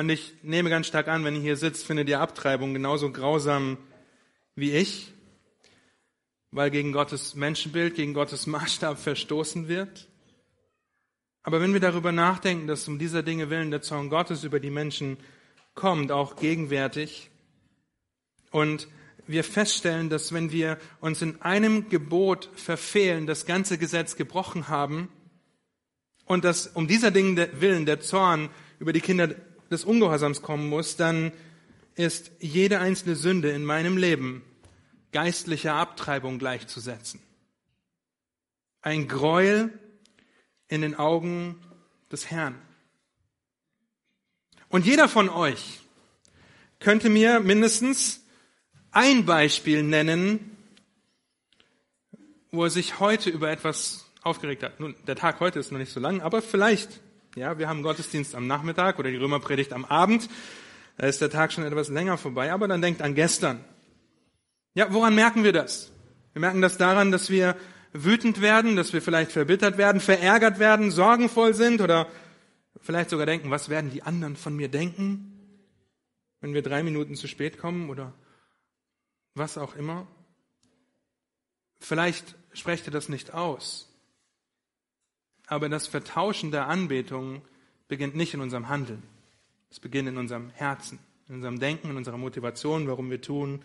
[0.00, 3.76] Und ich nehme ganz stark an, wenn ihr hier sitzt, findet ihr Abtreibung genauso grausam
[4.54, 5.12] wie ich,
[6.52, 10.08] weil gegen Gottes Menschenbild, gegen Gottes Maßstab verstoßen wird.
[11.42, 14.70] Aber wenn wir darüber nachdenken, dass um dieser Dinge willen der Zorn Gottes über die
[14.70, 15.18] Menschen
[15.74, 17.28] kommt, auch gegenwärtig.
[18.50, 18.88] Und
[19.26, 25.10] wir feststellen, dass wenn wir uns in einem Gebot verfehlen, das ganze Gesetz gebrochen haben
[26.24, 28.48] und dass um dieser Dinge willen der Zorn
[28.78, 29.34] über die Kinder
[29.70, 31.32] des Ungehorsams kommen muss, dann
[31.94, 34.42] ist jede einzelne Sünde in meinem Leben
[35.12, 37.20] geistlicher Abtreibung gleichzusetzen.
[38.82, 39.78] Ein Gräuel
[40.68, 41.60] in den Augen
[42.10, 42.56] des Herrn.
[44.68, 45.80] Und jeder von euch
[46.78, 48.24] könnte mir mindestens
[48.92, 50.56] ein Beispiel nennen,
[52.50, 54.80] wo er sich heute über etwas aufgeregt hat.
[54.80, 57.00] Nun, der Tag heute ist noch nicht so lang, aber vielleicht,
[57.36, 60.28] ja, wir haben Gottesdienst am Nachmittag oder die Römerpredigt am Abend.
[60.96, 63.64] Da ist der Tag schon etwas länger vorbei, aber dann denkt an gestern.
[64.74, 65.92] Ja, woran merken wir das?
[66.32, 67.56] Wir merken das daran, dass wir
[67.92, 72.06] wütend werden, dass wir vielleicht verbittert werden, verärgert werden, sorgenvoll sind oder
[72.80, 75.66] vielleicht sogar denken, was werden die anderen von mir denken,
[76.40, 78.12] wenn wir drei Minuten zu spät kommen oder
[79.34, 80.06] was auch immer.
[81.80, 83.89] Vielleicht sprecht ihr das nicht aus,
[85.50, 87.42] aber das Vertauschen der Anbetung
[87.88, 89.02] beginnt nicht in unserem Handeln.
[89.68, 93.64] Es beginnt in unserem Herzen, in unserem Denken, in unserer Motivation, warum wir tun,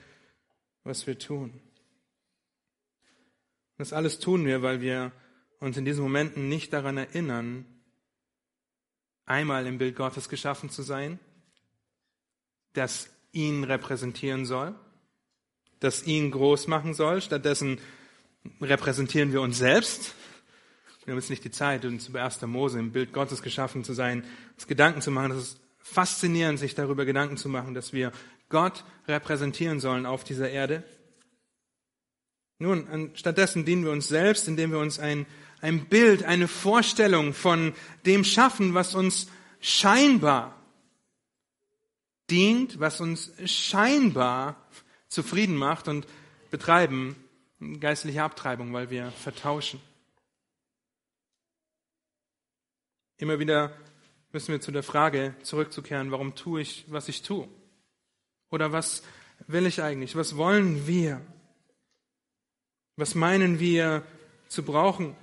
[0.84, 1.62] was wir tun.
[3.78, 5.12] Das alles tun wir, weil wir
[5.60, 7.66] uns in diesen Momenten nicht daran erinnern,
[9.28, 11.20] einmal im Bild Gottes geschaffen zu sein,
[12.74, 14.74] das ihn repräsentieren soll,
[15.80, 17.22] das ihn groß machen soll.
[17.22, 17.80] Stattdessen
[18.60, 20.16] repräsentieren wir uns selbst.
[21.06, 22.42] Wir haben jetzt nicht die Zeit, uns über 1.
[22.44, 24.24] Mose im Bild Gottes geschaffen zu sein,
[24.56, 25.30] uns Gedanken zu machen.
[25.30, 28.12] Das ist faszinierend, sich darüber Gedanken zu machen, dass wir
[28.50, 30.84] Gott repräsentieren sollen auf dieser Erde.
[32.58, 35.28] Nun, stattdessen dienen wir uns selbst, indem wir uns ein,
[35.62, 37.74] ein Bild, eine Vorstellung von
[38.08, 39.28] dem schaffen, was uns
[39.60, 40.60] scheinbar
[42.32, 44.56] dient, was uns scheinbar
[45.08, 46.08] zufrieden macht und
[46.50, 47.16] betreiben
[47.80, 49.80] geistliche Abtreibung, weil wir vertauschen.
[53.18, 53.72] Immer wieder
[54.34, 57.48] müssen wir zu der Frage zurückzukehren, warum tue ich, was ich tue?
[58.50, 59.04] Oder was
[59.48, 60.18] will ich eigentlich?
[60.18, 61.22] Was wollen wir?
[62.98, 64.04] Was meinen wir
[64.50, 65.16] zu brauchen?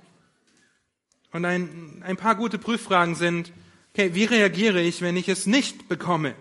[1.31, 3.53] Und ein, ein paar gute Prüffragen sind,
[3.91, 6.35] okay, wie reagiere ich, wenn ich es nicht bekomme?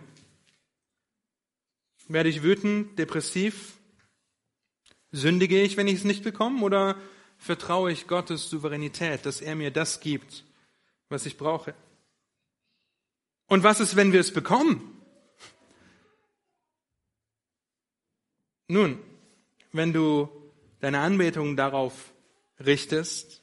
[2.08, 3.74] Werde ich wütend, depressiv?
[5.10, 6.62] Sündige ich, wenn ich es nicht bekomme?
[6.62, 6.96] Oder
[7.36, 10.44] vertraue ich Gottes Souveränität, dass er mir das gibt,
[11.12, 11.74] was ich brauche?
[13.46, 15.00] Und was ist, wenn wir es bekommen?
[18.66, 18.98] Nun,
[19.72, 20.28] wenn du
[20.80, 22.12] deine Anbetung darauf
[22.58, 23.42] richtest,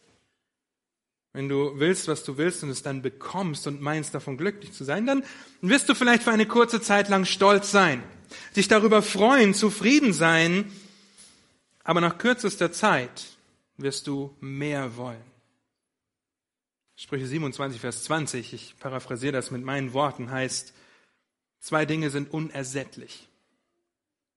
[1.34, 4.84] wenn du willst, was du willst und es dann bekommst und meinst davon glücklich zu
[4.84, 5.24] sein, dann
[5.62, 8.04] wirst du vielleicht für eine kurze Zeit lang stolz sein,
[8.56, 10.72] dich darüber freuen, zufrieden sein,
[11.84, 13.28] aber nach kürzester Zeit
[13.78, 15.29] wirst du mehr wollen.
[17.02, 20.74] Sprüche 27, Vers 20, ich paraphrasiere das mit meinen Worten, heißt,
[21.62, 23.30] zwei Dinge sind unersättlich.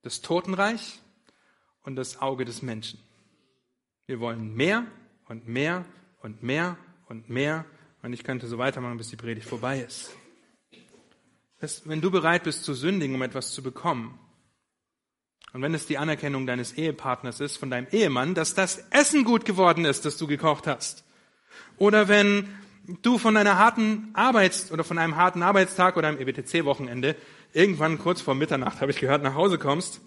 [0.03, 1.01] Das Totenreich
[1.83, 3.01] und das Auge des Menschen.
[4.07, 4.87] Wir wollen mehr
[5.27, 5.85] und mehr
[6.21, 7.65] und mehr und mehr.
[8.01, 10.13] Und ich könnte so weitermachen, bis die Predigt vorbei ist.
[11.59, 14.21] Das, wenn du bereit bist zu sündigen, um etwas zu bekommen,
[15.53, 19.45] und wenn es die Anerkennung deines Ehepartners ist, von deinem Ehemann, dass das Essen gut
[19.45, 21.05] geworden ist, das du gekocht hast,
[21.79, 22.49] oder wenn
[23.03, 27.17] du von einer harten Arbeits- oder von einem harten Arbeitstag oder einem EBTC-Wochenende
[27.53, 30.01] irgendwann kurz vor Mitternacht, habe ich gehört, nach Hause kommst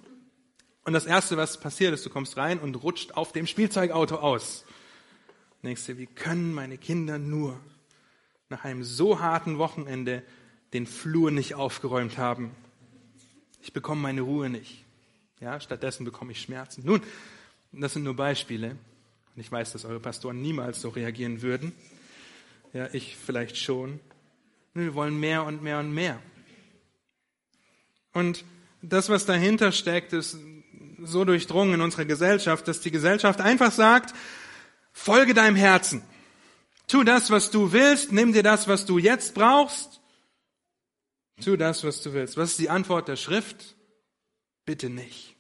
[0.86, 4.66] und das Erste, was passiert ist, du kommst rein und rutscht auf dem Spielzeugauto aus.
[5.64, 7.60] Denkst du, wie können meine Kinder nur
[8.50, 10.22] nach einem so harten Wochenende
[10.74, 12.52] den Flur nicht aufgeräumt haben?
[13.64, 14.86] Ich bekomme meine Ruhe nicht.
[15.40, 16.86] Ja, stattdessen bekomme ich Schmerzen.
[16.86, 17.02] Nun,
[17.72, 18.78] das sind nur Beispiele.
[19.36, 21.74] Und ich weiß, dass eure Pastoren niemals so reagieren würden.
[22.74, 24.00] Ja, ich vielleicht schon.
[24.74, 26.22] Wir wollen mehr und mehr und mehr.
[28.14, 28.46] Und
[28.82, 30.38] das, was dahinter steckt, ist
[31.04, 34.16] so durchdrungen in unserer Gesellschaft, dass die Gesellschaft einfach sagt,
[34.94, 36.02] folge deinem Herzen.
[36.88, 40.00] Tu das, was du willst, nimm dir das, was du jetzt brauchst.
[41.44, 42.38] Tu das, was du willst.
[42.38, 43.76] Was ist die Antwort der Schrift?
[44.66, 45.36] Bitte nicht.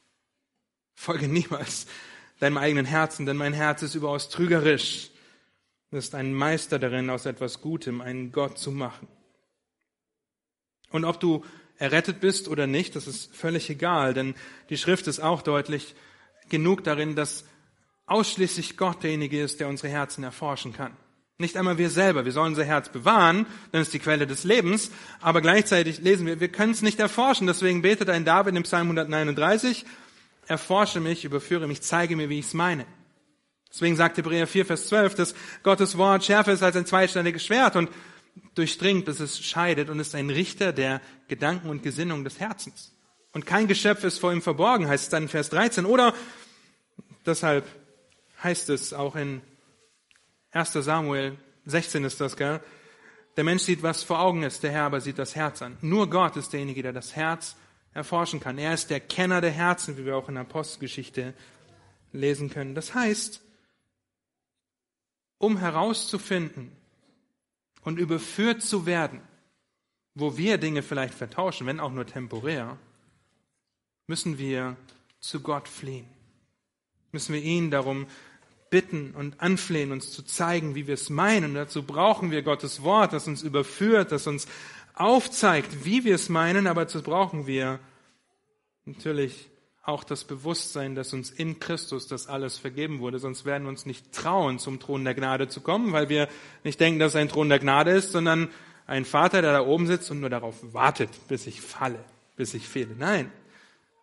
[0.95, 1.87] Folge niemals
[2.39, 5.09] deinem eigenen Herzen, denn mein Herz ist überaus trügerisch.
[5.89, 9.07] Du bist ein Meister darin, aus etwas Gutem einen Gott zu machen.
[10.89, 11.43] Und ob du
[11.77, 14.35] errettet bist oder nicht, das ist völlig egal, denn
[14.69, 15.95] die Schrift ist auch deutlich
[16.49, 17.45] genug darin, dass
[18.05, 20.95] ausschließlich Gott derjenige ist, der unsere Herzen erforschen kann.
[21.37, 22.23] Nicht einmal wir selber.
[22.23, 24.89] Wir sollen unser Herz bewahren, denn es ist die Quelle des Lebens.
[25.19, 27.45] Aber gleichzeitig lesen wir, wir können es nicht erforschen.
[27.45, 29.85] Deswegen betet ein David im Psalm 139,
[30.47, 32.85] erforsche mich, überführe mich, zeige mir, wie ich es meine.
[33.69, 37.75] Deswegen sagt Hebräer 4, Vers 12, dass Gottes Wort schärfer ist als ein zweischneidiges Schwert
[37.75, 37.89] und
[38.53, 42.93] durchdringt, bis es scheidet und ist ein Richter der Gedanken und Gesinnung des Herzens.
[43.33, 45.85] Und kein Geschöpf ist vor ihm verborgen, heißt es dann in Vers 13.
[45.85, 46.13] Oder
[47.25, 47.65] deshalb
[48.41, 49.41] heißt es auch in
[50.51, 52.61] 1 Samuel 16 ist das, gell?
[53.35, 55.77] Der Mensch sieht, was vor Augen ist, der Herr aber sieht das Herz an.
[55.81, 57.57] Nur Gott ist derjenige, der das Herz
[57.95, 58.59] erforschen kann.
[58.59, 61.33] Er ist der Kenner der Herzen, wie wir auch in der Apostelgeschichte
[62.11, 62.75] lesen können.
[62.75, 63.41] Das heißt,
[65.39, 66.71] um herauszufinden
[67.83, 69.21] und überführt zu werden,
[70.13, 72.77] wo wir Dinge vielleicht vertauschen, wenn auch nur temporär,
[74.07, 74.75] müssen wir
[75.19, 76.07] zu Gott fliehen.
[77.11, 78.07] Müssen wir ihn darum
[78.69, 81.51] bitten und anflehen, uns zu zeigen, wie wir es meinen.
[81.51, 84.47] Und dazu brauchen wir Gottes Wort, das uns überführt, das uns
[84.95, 87.79] aufzeigt, wie wir es meinen, aber dazu brauchen wir
[88.85, 89.49] natürlich
[89.83, 93.19] auch das Bewusstsein, dass uns in Christus das alles vergeben wurde.
[93.19, 96.27] Sonst werden wir uns nicht trauen, zum Thron der Gnade zu kommen, weil wir
[96.63, 98.49] nicht denken, dass es ein Thron der Gnade ist, sondern
[98.87, 102.03] ein Vater, der da oben sitzt und nur darauf wartet, bis ich falle,
[102.35, 102.95] bis ich fehle.
[102.97, 103.31] Nein,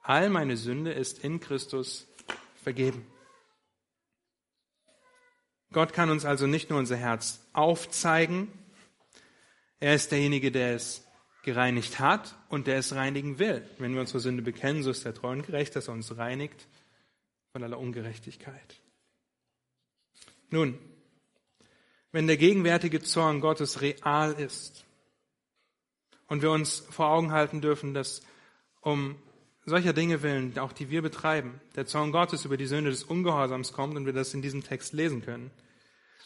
[0.03, 2.07] all meine Sünde ist in Christus
[2.63, 3.05] vergeben.
[5.73, 8.49] Gott kann uns also nicht nur unser Herz aufzeigen,
[9.83, 11.05] er ist derjenige, der es
[11.43, 13.69] gereinigt hat und der es reinigen will.
[13.79, 16.69] Wenn wir unsere Sünde bekennen, so ist er treu und gerecht, dass er uns reinigt
[17.51, 18.81] von aller Ungerechtigkeit.
[20.51, 20.79] Nun,
[22.13, 24.85] wenn der gegenwärtige Zorn Gottes real ist
[26.29, 28.23] und wir uns vor Augen halten dürfen, dass
[28.83, 29.17] um
[29.65, 33.73] solcher Dinge willen, auch die wir betreiben, der Zorn Gottes über die Sünde des Ungehorsams
[33.73, 35.51] kommt und wir das in diesem Text lesen können.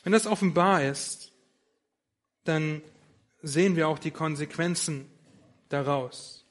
[0.03, 1.33] Wenn das offenbar ist,
[2.45, 2.83] dann
[3.47, 5.09] sehen wir auch die Konsequenzen
[5.69, 6.45] daraus.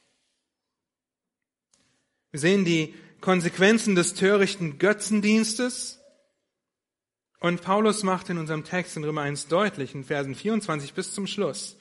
[2.31, 5.99] Wir sehen die Konsequenzen des törichten Götzendienstes.
[7.39, 11.27] Und Paulus macht in unserem Text in Römer 1 deutlich, in Versen 24 bis zum
[11.27, 11.77] Schluss,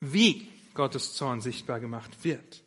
[0.00, 2.62] wie Gottes Zorn sichtbar gemacht wird.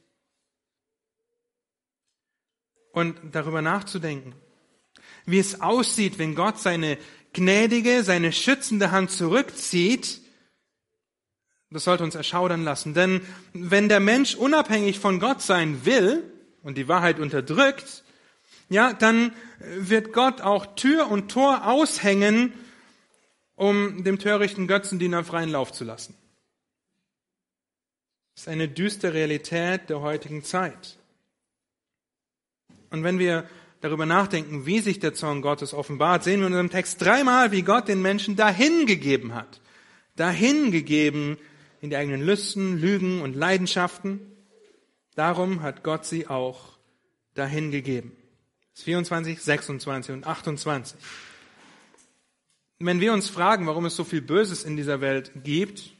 [2.93, 4.33] Und darüber nachzudenken,
[5.25, 6.97] wie es aussieht, wenn Gott seine
[7.31, 10.20] gnädige, seine schützende Hand zurückzieht
[11.72, 12.93] das sollte uns erschaudern lassen.
[12.93, 13.22] Denn
[13.53, 16.24] wenn der Mensch unabhängig von Gott sein will
[16.63, 18.03] und die Wahrheit unterdrückt,
[18.69, 22.53] ja, dann wird Gott auch Tür und Tor aushängen,
[23.55, 26.15] um dem törichten Götzendiener freien Lauf zu lassen.
[28.36, 30.97] Das ist eine düstere Realität der heutigen Zeit.
[32.89, 33.47] Und wenn wir
[33.82, 37.61] darüber nachdenken, wie sich der Zorn Gottes offenbart, sehen wir in unserem Text dreimal, wie
[37.61, 39.61] Gott den Menschen dahingegeben hat.
[40.15, 41.38] Dahingegeben
[41.82, 44.21] in die eigenen Lüsten, Lügen und Leidenschaften.
[45.15, 46.77] Darum hat Gott sie auch
[47.34, 48.15] dahin gegeben.
[48.75, 50.97] 24, 26 und 28.
[52.79, 55.91] Wenn wir uns fragen, warum es so viel Böses in dieser Welt gibt,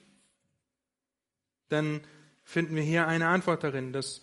[1.69, 2.01] dann
[2.43, 4.21] finden wir hier eine Antwort darin, dass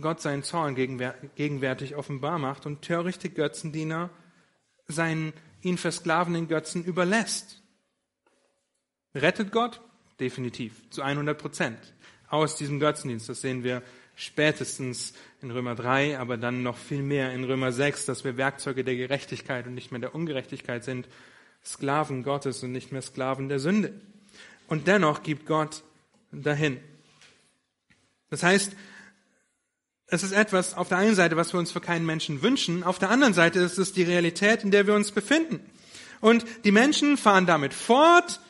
[0.00, 4.10] Gott seinen Zorn gegenwärtig offenbar macht und törichte Götzendiener
[4.86, 5.32] seinen
[5.62, 7.62] ihn versklavenden Götzen überlässt.
[9.14, 9.80] Rettet Gott?
[10.20, 11.78] Definitiv, zu 100 Prozent
[12.28, 13.28] aus diesem Götzendienst.
[13.28, 13.82] Das sehen wir
[14.14, 15.12] spätestens
[15.42, 18.96] in Römer 3, aber dann noch viel mehr in Römer 6, dass wir Werkzeuge der
[18.96, 21.06] Gerechtigkeit und nicht mehr der Ungerechtigkeit sind,
[21.64, 23.92] Sklaven Gottes und nicht mehr Sklaven der Sünde.
[24.68, 25.82] Und dennoch gibt Gott
[26.32, 26.78] dahin.
[28.30, 28.72] Das heißt,
[30.08, 32.98] es ist etwas auf der einen Seite, was wir uns für keinen Menschen wünschen, auf
[32.98, 35.60] der anderen Seite ist es die Realität, in der wir uns befinden.
[36.20, 38.40] Und die Menschen fahren damit fort,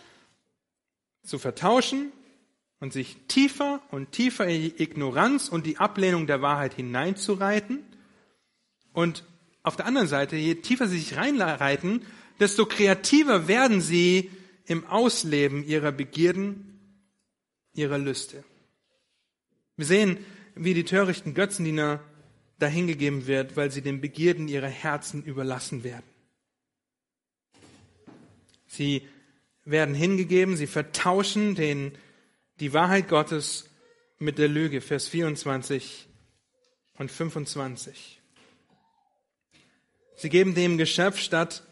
[1.26, 2.12] zu vertauschen
[2.80, 7.84] und sich tiefer und tiefer in die Ignoranz und die Ablehnung der Wahrheit hineinzureiten.
[8.92, 9.24] Und
[9.62, 12.02] auf der anderen Seite, je tiefer sie sich reinreiten,
[12.38, 14.30] desto kreativer werden sie
[14.66, 16.80] im Ausleben ihrer Begierden,
[17.72, 18.44] ihrer Lüste.
[19.76, 20.18] Wir sehen,
[20.54, 22.00] wie die törichten Götzendiener
[22.58, 26.06] dahingegeben wird, weil sie den Begierden ihrer Herzen überlassen werden.
[28.66, 29.06] Sie
[29.66, 31.92] werden hingegeben, sie vertauschen den,
[32.60, 33.68] die Wahrheit Gottes
[34.18, 36.08] mit der Lüge, Vers 24
[36.96, 38.20] und 25.
[40.16, 41.62] Sie geben dem Geschöpf statt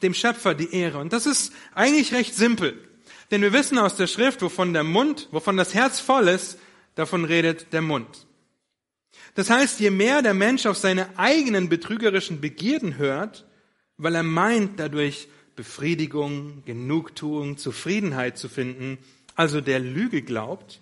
[0.00, 0.98] dem Schöpfer die Ehre.
[0.98, 2.88] Und das ist eigentlich recht simpel.
[3.30, 6.58] Denn wir wissen aus der Schrift, wovon der Mund, wovon das Herz voll ist,
[6.94, 8.26] davon redet der Mund.
[9.34, 13.46] Das heißt, je mehr der Mensch auf seine eigenen betrügerischen Begierden hört,
[13.96, 18.98] weil er meint, dadurch Befriedigung, Genugtuung, Zufriedenheit zu finden,
[19.34, 20.80] also der Lüge glaubt,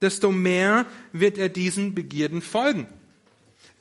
[0.00, 2.86] desto mehr wird er diesen Begierden folgen.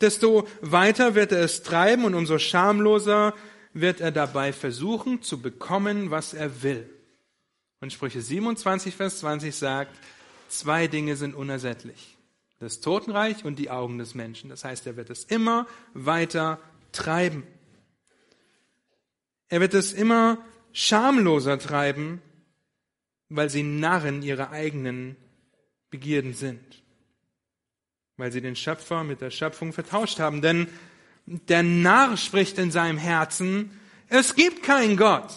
[0.01, 3.33] Desto weiter wird er es treiben und umso schamloser
[3.73, 6.89] wird er dabei versuchen zu bekommen, was er will.
[7.79, 9.95] Und Sprüche 27, Vers 20 sagt,
[10.49, 12.17] zwei Dinge sind unersättlich.
[12.59, 14.49] Das Totenreich und die Augen des Menschen.
[14.49, 16.59] Das heißt, er wird es immer weiter
[16.91, 17.43] treiben.
[19.49, 20.37] Er wird es immer
[20.73, 22.21] schamloser treiben,
[23.29, 25.15] weil sie Narren ihrer eigenen
[25.89, 26.83] Begierden sind.
[28.17, 30.41] Weil sie den Schöpfer mit der Schöpfung vertauscht haben.
[30.41, 30.67] Denn
[31.25, 33.71] der Narr spricht in seinem Herzen,
[34.09, 35.33] Es gibt keinen Gott.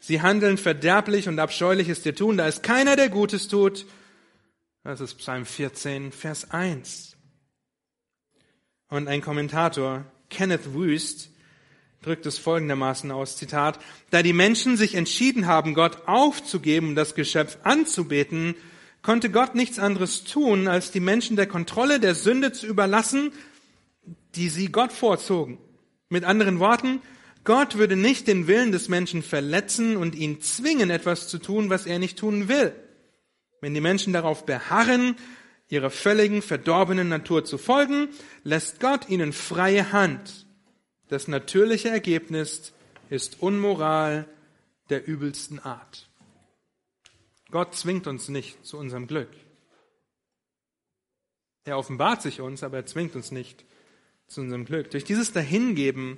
[0.00, 2.36] Sie handeln verderblich und abscheuliches dir tun.
[2.36, 3.86] Da ist keiner, der Gutes tut.
[4.82, 7.16] Das ist Psalm 14, Vers 1.
[8.88, 11.29] Und ein Kommentator, Kenneth Wüst,
[12.02, 13.78] drückt es folgendermaßen aus, Zitat,
[14.10, 18.54] da die Menschen sich entschieden haben, Gott aufzugeben und das Geschöpf anzubeten,
[19.02, 23.32] konnte Gott nichts anderes tun, als die Menschen der Kontrolle der Sünde zu überlassen,
[24.34, 25.58] die sie Gott vorzogen.
[26.08, 27.00] Mit anderen Worten,
[27.44, 31.86] Gott würde nicht den Willen des Menschen verletzen und ihn zwingen, etwas zu tun, was
[31.86, 32.74] er nicht tun will.
[33.60, 35.16] Wenn die Menschen darauf beharren,
[35.68, 38.08] ihrer völligen verdorbenen Natur zu folgen,
[38.42, 40.46] lässt Gott ihnen freie Hand.
[41.10, 42.72] Das natürliche Ergebnis
[43.08, 44.28] ist Unmoral
[44.90, 46.08] der übelsten Art.
[47.50, 49.28] Gott zwingt uns nicht zu unserem Glück.
[51.64, 53.64] Er offenbart sich uns, aber er zwingt uns nicht
[54.28, 54.92] zu unserem Glück.
[54.92, 56.16] Durch dieses Dahingeben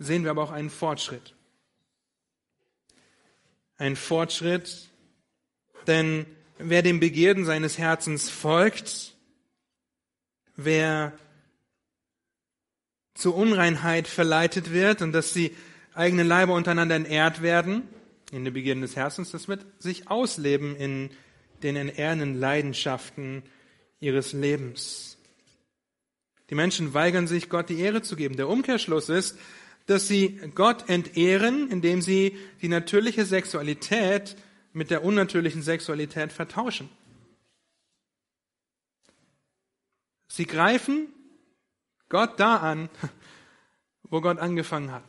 [0.00, 1.36] sehen wir aber auch einen Fortschritt.
[3.76, 4.90] Ein Fortschritt,
[5.86, 6.26] denn
[6.58, 9.14] wer dem Begierden seines Herzens folgt,
[10.56, 11.16] wer
[13.14, 15.54] zur Unreinheit verleitet wird und dass die
[15.94, 17.82] eigenen Leiber untereinander entehrt werden,
[18.30, 21.10] in der Begierden des Herzens, das wird sich ausleben in
[21.62, 23.42] den entehrenden Leidenschaften
[24.00, 25.18] ihres Lebens.
[26.50, 28.36] Die Menschen weigern sich, Gott die Ehre zu geben.
[28.36, 29.38] Der Umkehrschluss ist,
[29.86, 34.36] dass sie Gott entehren, indem sie die natürliche Sexualität
[34.72, 36.88] mit der unnatürlichen Sexualität vertauschen.
[40.28, 41.08] Sie greifen
[42.12, 42.90] Gott da an,
[44.02, 45.02] wo Gott angefangen hat.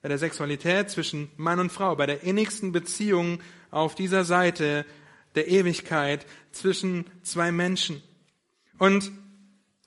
[0.00, 3.40] Bei der Sexualität zwischen Mann und Frau, bei der innigsten Beziehung
[3.70, 4.86] auf dieser Seite
[5.34, 8.02] der Ewigkeit zwischen zwei Menschen.
[8.78, 9.12] Und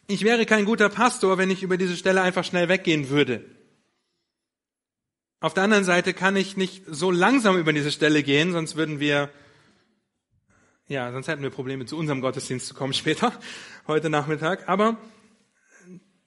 [0.05, 3.43] ich wäre kein guter Pastor, wenn ich über diese Stelle einfach schnell weggehen würde.
[5.39, 8.99] Auf der anderen Seite kann ich nicht so langsam über diese Stelle gehen, sonst würden
[8.99, 9.31] wir,
[10.87, 13.33] ja, sonst hätten wir Probleme, zu unserem Gottesdienst zu kommen später,
[13.87, 14.69] heute Nachmittag.
[14.69, 14.97] Aber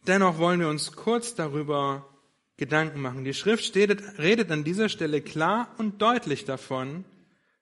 [0.08, 2.08] dennoch wollen wir uns kurz darüber
[2.56, 3.24] Gedanken machen.
[3.24, 7.04] Die Schrift steht, redet an dieser Stelle klar und deutlich davon,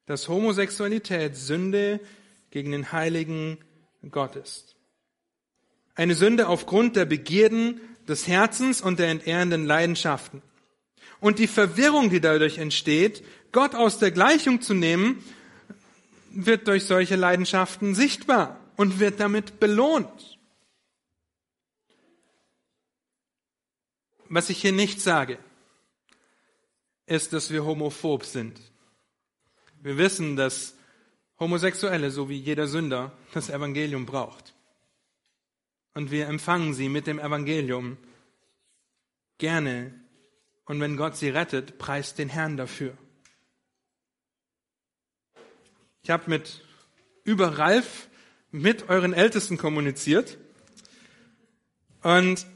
[0.07, 2.01] dass Homosexualität Sünde
[2.51, 3.59] gegen den heiligen
[4.11, 4.77] Gott ist.
[5.95, 10.43] Eine Sünde aufgrund der Begierden des Herzens und der entehrenden Leidenschaften.
[11.21, 15.25] Und die Verwirrung, die dadurch entsteht, Gott aus der Gleichung zu nehmen,
[16.31, 20.36] wird durch solche Leidenschaften sichtbar und wird damit belohnt.
[24.29, 25.39] Was ich hier nicht sage,
[27.07, 28.61] ist, dass wir homophob sind.
[29.81, 30.75] Wir wissen, dass
[31.39, 34.55] Homosexuelle, so wie jeder Sünder, das Evangelium braucht.
[35.95, 37.97] Und wir empfangen sie mit dem Evangelium
[39.39, 39.95] gerne
[40.65, 42.97] und wenn Gott sie rettet, preist den Herrn dafür.
[46.03, 46.65] Ich habe mit
[47.25, 48.09] über Ralf
[48.51, 50.39] mit euren Ältesten kommuniziert
[52.03, 52.47] und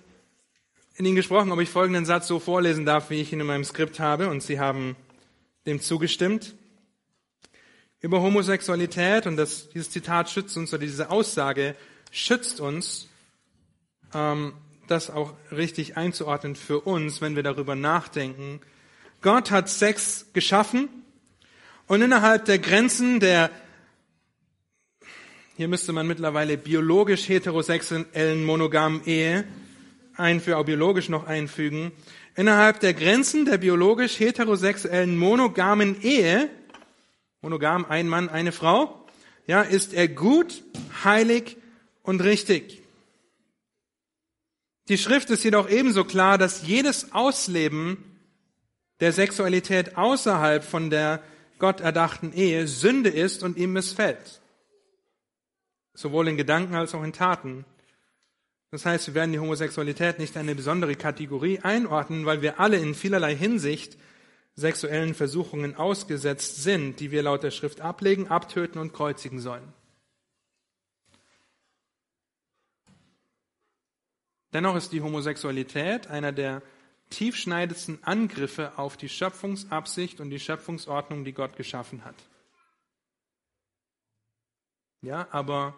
[0.97, 3.65] in ihnen gesprochen, ob ich folgenden Satz so vorlesen darf, wie ich ihn in meinem
[3.65, 4.97] Skript habe, und sie haben
[5.67, 6.55] dem zugestimmt.
[8.01, 11.77] Über Homosexualität, und das, dieses Zitat schützt uns, oder diese Aussage
[12.11, 13.09] schützt uns,
[14.15, 14.55] ähm,
[14.89, 18.61] das auch richtig einzuordnen für uns, wenn wir darüber nachdenken.
[19.23, 20.89] Gott hat Sex geschaffen
[21.87, 23.51] und innerhalb der Grenzen der,
[25.57, 29.45] hier müsste man mittlerweile biologisch heterosexuellen monogamen Ehe
[30.21, 31.93] ein für auch biologisch noch einfügen,
[32.37, 36.49] innerhalb der Grenzen der biologisch heterosexuellen monogamen Ehe,
[37.41, 39.05] monogam ein Mann, eine Frau,
[39.47, 40.63] ja, ist er gut,
[41.03, 41.57] heilig
[42.03, 42.83] und richtig.
[44.89, 48.05] Die Schrift ist jedoch ebenso klar, dass jedes Ausleben
[49.01, 51.23] der Sexualität außerhalb von der
[51.59, 54.41] Gott erdachten Ehe Sünde ist und ihm missfällt.
[55.95, 57.65] Sowohl in Gedanken als auch in Taten.
[58.71, 62.77] Das heißt, wir werden die Homosexualität nicht in eine besondere Kategorie einordnen, weil wir alle
[62.79, 63.99] in vielerlei Hinsicht
[64.55, 69.73] sexuellen Versuchungen ausgesetzt sind, die wir laut der Schrift ablegen, abtöten und kreuzigen sollen.
[74.53, 76.63] Dennoch ist die Homosexualität einer der
[77.11, 82.15] tiefschneidendsten Angriffe auf die Schöpfungsabsicht und die Schöpfungsordnung, die Gott geschaffen hat.
[85.03, 85.75] Ja, aber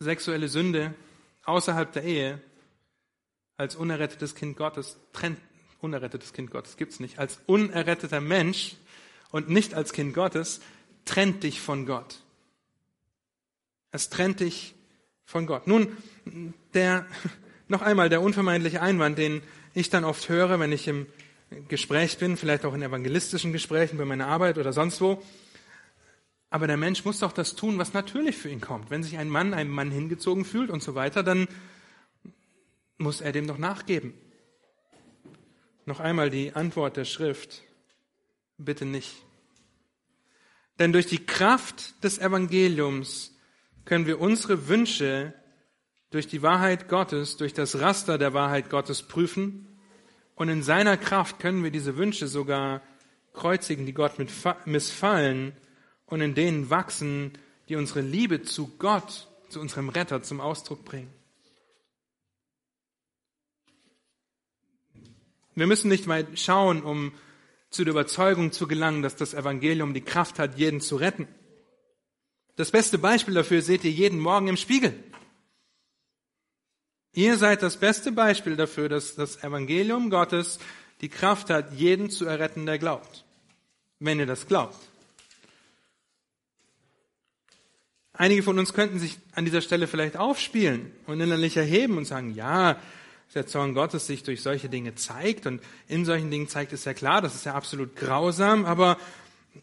[0.00, 0.94] sexuelle Sünde
[1.44, 2.40] außerhalb der Ehe
[3.56, 5.38] als unerrettetes Kind Gottes trennt
[5.80, 8.76] unerrettetes Kind Gottes gibt's nicht als unerretteter Mensch
[9.30, 10.60] und nicht als Kind Gottes
[11.04, 12.20] trennt dich von Gott.
[13.90, 14.74] Es trennt dich
[15.24, 15.66] von Gott.
[15.66, 15.96] Nun,
[16.72, 17.06] der,
[17.68, 19.42] noch einmal der unvermeidliche Einwand, den
[19.74, 21.06] ich dann oft höre, wenn ich im
[21.68, 25.22] Gespräch bin, vielleicht auch in evangelistischen Gesprächen bei meiner Arbeit oder sonst wo.
[26.54, 28.88] Aber der Mensch muss doch das tun, was natürlich für ihn kommt.
[28.88, 31.48] Wenn sich ein Mann einem Mann hingezogen fühlt und so weiter, dann
[32.96, 34.14] muss er dem doch nachgeben.
[35.84, 37.62] Noch einmal die Antwort der Schrift.
[38.56, 39.16] Bitte nicht.
[40.78, 43.36] Denn durch die Kraft des Evangeliums
[43.84, 45.34] können wir unsere Wünsche
[46.10, 49.76] durch die Wahrheit Gottes, durch das Raster der Wahrheit Gottes prüfen.
[50.36, 52.80] Und in seiner Kraft können wir diese Wünsche sogar
[53.32, 54.12] kreuzigen, die Gott
[54.66, 55.56] missfallen
[56.06, 57.32] und in denen wachsen,
[57.68, 61.12] die unsere Liebe zu Gott, zu unserem Retter zum Ausdruck bringen.
[65.54, 67.12] Wir müssen nicht weit schauen, um
[67.70, 71.28] zu der Überzeugung zu gelangen, dass das Evangelium die Kraft hat, jeden zu retten.
[72.56, 74.94] Das beste Beispiel dafür seht ihr jeden Morgen im Spiegel.
[77.12, 80.58] Ihr seid das beste Beispiel dafür, dass das Evangelium Gottes
[81.00, 83.24] die Kraft hat, jeden zu erretten, der glaubt.
[84.00, 84.76] Wenn ihr das glaubt.
[88.16, 92.32] Einige von uns könnten sich an dieser Stelle vielleicht aufspielen und innerlich erheben und sagen,
[92.34, 92.80] ja,
[93.34, 96.94] der Zorn Gottes sich durch solche Dinge zeigt und in solchen Dingen zeigt es ja
[96.94, 98.98] klar, das ist ja absolut grausam, aber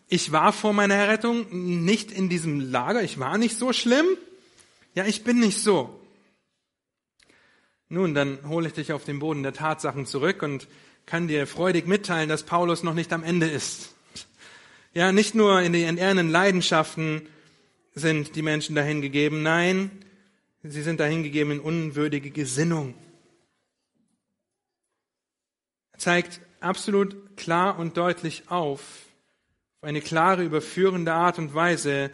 [0.10, 1.46] ich war vor meiner Errettung
[1.86, 4.06] nicht in diesem Lager, ich war nicht so schlimm.
[4.96, 5.98] Ja, ich bin nicht so.
[7.88, 10.68] Nun, dann hole ich dich auf den Boden der Tatsachen zurück und
[11.06, 13.96] kann dir freudig mitteilen, dass Paulus noch nicht am Ende ist.
[14.94, 17.22] Ja, nicht nur in den entehrenden Leidenschaften
[17.94, 19.92] sind die Menschen dahingegeben, nein,
[20.64, 22.96] sie sind dahingegeben in unwürdige Gesinnung
[26.02, 28.82] zeigt absolut klar und deutlich auf,
[29.78, 32.12] auf eine klare, überführende Art und Weise,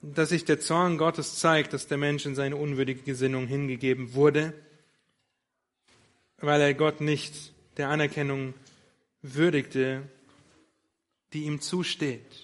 [0.00, 4.54] dass sich der Zorn Gottes zeigt, dass der Mensch in seine unwürdige Gesinnung hingegeben wurde,
[6.38, 8.54] weil er Gott nicht der Anerkennung
[9.22, 10.02] würdigte,
[11.32, 12.43] die ihm zusteht.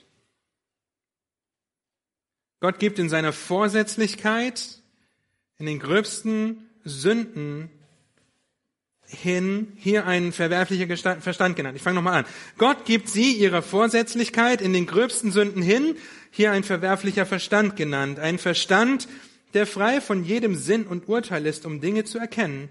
[2.60, 4.80] Gott gibt in seiner Vorsätzlichkeit
[5.58, 7.70] in den gröbsten Sünden
[9.06, 10.86] hin hier ein verwerflicher
[11.20, 11.76] Verstand genannt.
[11.76, 12.26] Ich fange nochmal an.
[12.58, 15.96] Gott gibt sie ihrer Vorsätzlichkeit in den gröbsten Sünden hin,
[16.30, 18.18] hier ein verwerflicher Verstand genannt.
[18.20, 19.08] Ein Verstand,
[19.54, 22.70] der frei von jedem Sinn und Urteil ist, um Dinge zu erkennen,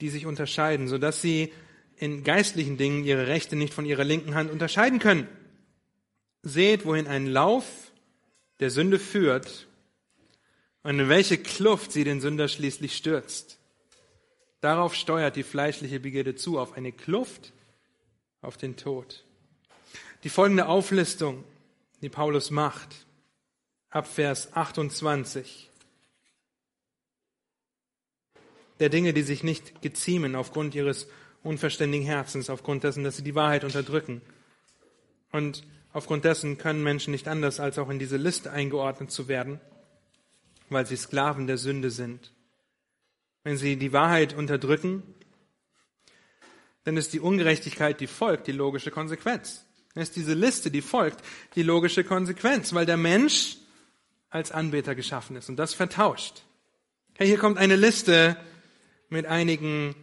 [0.00, 1.52] die sich unterscheiden, sodass sie
[1.96, 5.26] in geistlichen Dingen ihre rechte nicht von ihrer linken Hand unterscheiden können.
[6.42, 7.91] Seht, wohin ein Lauf
[8.62, 9.66] der Sünde führt
[10.84, 13.58] und in welche Kluft sie den Sünder schließlich stürzt.
[14.60, 17.52] Darauf steuert die fleischliche Begierde zu, auf eine Kluft,
[18.40, 19.24] auf den Tod.
[20.22, 21.42] Die folgende Auflistung,
[22.02, 23.04] die Paulus macht,
[23.90, 25.68] ab Vers 28,
[28.78, 31.08] der Dinge, die sich nicht geziemen aufgrund ihres
[31.42, 34.22] unverständigen Herzens, aufgrund dessen, dass sie die Wahrheit unterdrücken.
[35.32, 39.60] Und aufgrund dessen können Menschen nicht anders, als auch in diese Liste eingeordnet zu werden,
[40.68, 42.32] weil sie Sklaven der Sünde sind
[43.44, 45.02] wenn sie die Wahrheit unterdrücken,
[46.84, 49.64] dann ist die Ungerechtigkeit, die folgt, die logische Konsequenz.
[49.94, 51.22] Dann ist diese Liste, die folgt,
[51.54, 53.58] die logische Konsequenz, weil der Mensch
[54.30, 56.42] als Anbeter geschaffen ist und das vertauscht.
[57.14, 58.36] Hey, hier kommt eine Liste
[59.10, 59.94] mit einigen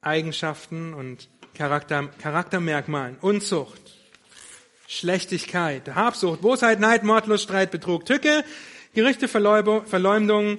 [0.00, 3.16] Eigenschaften und Charakter, Charaktermerkmalen.
[3.20, 3.97] Unzucht,
[4.90, 8.42] Schlechtigkeit, Habsucht, Bosheit, Neid, Mordlust, Streit, Betrug, Tücke,
[8.94, 10.58] Gerichte, Verleumdung,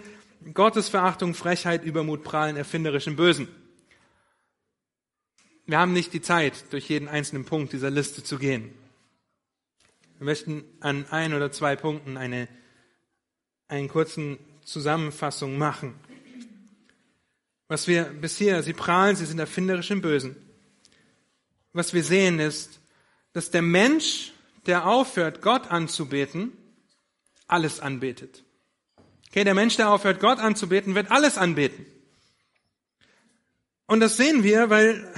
[0.54, 3.48] Gottesverachtung, Frechheit, Übermut, Prahlen, erfinderischen Bösen.
[5.66, 8.72] Wir haben nicht die Zeit, durch jeden einzelnen Punkt dieser Liste zu gehen.
[10.20, 12.48] Wir möchten an ein oder zwei Punkten eine,
[13.68, 15.96] einen kurzen Zusammenfassung machen.
[17.68, 20.36] Was wir bisher, sie prahlen, sie sind erfinderisch im Bösen.
[21.74, 22.80] Was wir sehen ist,
[23.34, 24.34] dass der Mensch,
[24.66, 26.52] der aufhört, Gott anzubeten,
[27.48, 28.44] alles anbetet.
[29.30, 31.86] Okay, der Mensch, der aufhört, Gott anzubeten, wird alles anbeten.
[33.86, 35.14] Und das sehen wir, weil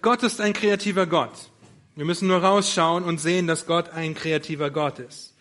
[0.00, 1.50] Gott ist ein kreativer Gott.
[1.94, 5.34] Wir müssen nur rausschauen und sehen, dass Gott ein kreativer Gott ist.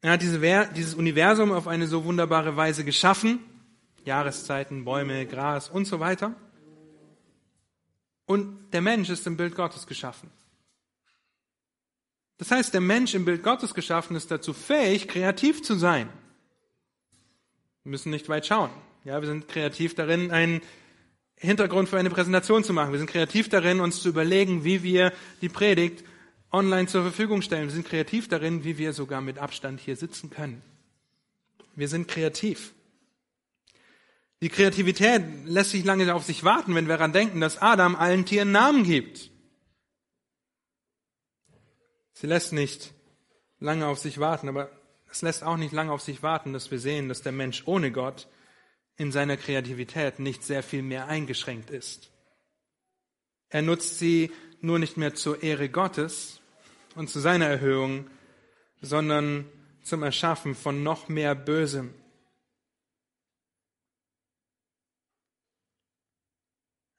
[0.00, 0.40] Er hat diese,
[0.74, 3.38] dieses Universum auf eine so wunderbare Weise geschaffen.
[4.04, 6.34] Jahreszeiten, Bäume, Gras und so weiter.
[8.26, 10.30] Und der Mensch ist im Bild Gottes geschaffen.
[12.38, 16.08] Das heißt, der Mensch im Bild Gottes geschaffen ist dazu fähig, kreativ zu sein.
[17.84, 18.70] Wir müssen nicht weit schauen.
[19.04, 20.60] Ja, wir sind kreativ darin, einen
[21.36, 22.92] Hintergrund für eine Präsentation zu machen.
[22.92, 26.04] Wir sind kreativ darin, uns zu überlegen, wie wir die Predigt
[26.52, 27.64] online zur Verfügung stellen.
[27.64, 30.62] Wir sind kreativ darin, wie wir sogar mit Abstand hier sitzen können.
[31.74, 32.74] Wir sind kreativ.
[34.42, 38.26] Die Kreativität lässt sich lange auf sich warten, wenn wir daran denken, dass Adam allen
[38.26, 39.30] Tieren Namen gibt.
[42.12, 42.92] Sie lässt nicht
[43.60, 44.68] lange auf sich warten, aber
[45.08, 47.92] es lässt auch nicht lange auf sich warten, dass wir sehen, dass der Mensch ohne
[47.92, 48.26] Gott
[48.96, 52.10] in seiner Kreativität nicht sehr viel mehr eingeschränkt ist.
[53.48, 56.40] Er nutzt sie nur nicht mehr zur Ehre Gottes
[56.96, 58.10] und zu seiner Erhöhung,
[58.80, 59.46] sondern
[59.84, 61.94] zum Erschaffen von noch mehr Bösem.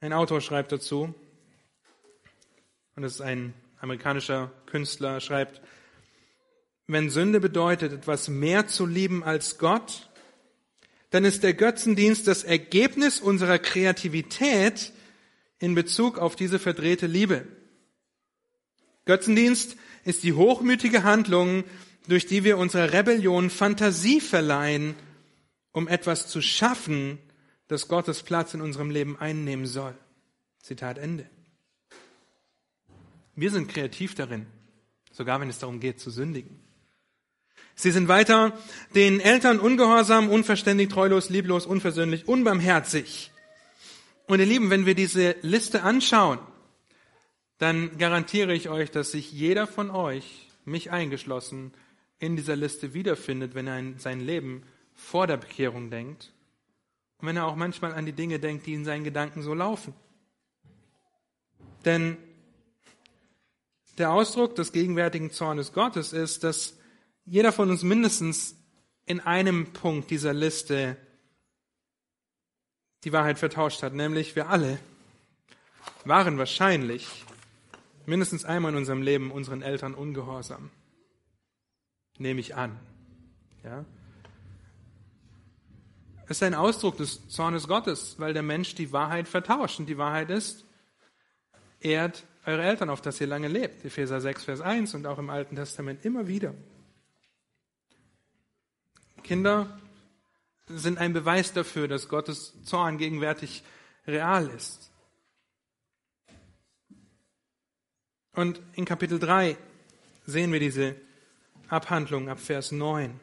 [0.03, 1.15] Ein Autor schreibt dazu,
[2.97, 5.61] und es ist ein amerikanischer Künstler, schreibt,
[6.87, 10.09] wenn Sünde bedeutet, etwas mehr zu lieben als Gott,
[11.11, 14.91] dann ist der Götzendienst das Ergebnis unserer Kreativität
[15.59, 17.47] in Bezug auf diese verdrehte Liebe.
[19.05, 21.63] Götzendienst ist die hochmütige Handlung,
[22.09, 24.95] durch die wir unserer Rebellion Fantasie verleihen,
[25.71, 27.19] um etwas zu schaffen,
[27.67, 29.95] das Gottes Platz in unserem Leben einnehmen soll.
[30.59, 31.29] Zitat Ende.
[33.35, 34.45] Wir sind kreativ darin,
[35.11, 36.59] sogar wenn es darum geht zu sündigen.
[37.75, 38.57] Sie sind weiter
[38.93, 43.31] den Eltern ungehorsam, unverständig, treulos, lieblos, unversöhnlich, unbarmherzig.
[44.27, 46.39] Und ihr Lieben, wenn wir diese Liste anschauen,
[47.57, 51.73] dann garantiere ich euch, dass sich jeder von euch, mich eingeschlossen,
[52.19, 56.32] in dieser Liste wiederfindet, wenn er an sein Leben vor der Bekehrung denkt
[57.23, 59.93] und wenn er auch manchmal an die Dinge denkt, die in seinen Gedanken so laufen.
[61.85, 62.17] Denn
[63.97, 66.77] der Ausdruck des gegenwärtigen Zornes Gottes ist, dass
[67.23, 68.57] jeder von uns mindestens
[69.05, 70.97] in einem Punkt dieser Liste
[73.05, 74.77] die Wahrheit vertauscht hat, nämlich wir alle
[76.03, 77.23] waren wahrscheinlich
[78.05, 80.71] mindestens einmal in unserem Leben unseren Eltern ungehorsam.
[82.17, 82.77] Nehme ich an.
[83.63, 83.85] Ja?
[86.33, 89.77] Es ist ein Ausdruck des Zornes Gottes, weil der Mensch die Wahrheit vertauscht.
[89.79, 90.65] Und die Wahrheit ist,
[91.79, 93.85] ehrt eure Eltern, auf dass ihr lange lebt.
[93.85, 96.55] Epheser 6, Vers 1 und auch im Alten Testament immer wieder.
[99.21, 99.79] Kinder
[100.65, 103.61] sind ein Beweis dafür, dass Gottes Zorn gegenwärtig
[104.07, 104.89] real ist.
[108.33, 109.55] Und in Kapitel 3
[110.25, 110.95] sehen wir diese
[111.67, 113.19] Abhandlung ab Vers 9.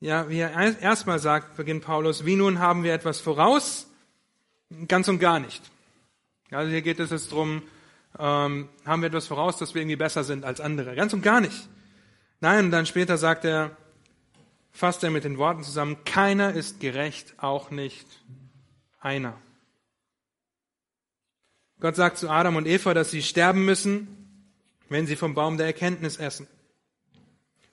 [0.00, 3.88] Ja, wie er erstmal sagt, beginnt Paulus, wie nun haben wir etwas voraus?
[4.86, 5.62] Ganz und gar nicht.
[6.50, 7.62] Also hier geht es jetzt darum,
[8.18, 10.94] ähm, haben wir etwas voraus, dass wir irgendwie besser sind als andere.
[10.94, 11.68] Ganz und gar nicht.
[12.40, 13.76] Nein, und dann später sagt er,
[14.70, 18.06] fasst er mit den Worten zusammen, keiner ist gerecht, auch nicht
[19.00, 19.36] einer.
[21.80, 24.08] Gott sagt zu Adam und Eva, dass sie sterben müssen,
[24.88, 26.46] wenn sie vom Baum der Erkenntnis essen.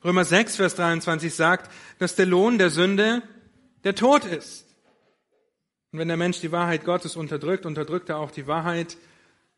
[0.06, 3.24] Römer 6, Vers 23 sagt, dass der Lohn der Sünde
[3.84, 4.68] der Tod ist.
[5.92, 8.98] Und wenn der Mensch die Wahrheit Gottes unterdrückt, unterdrückt er auch die Wahrheit,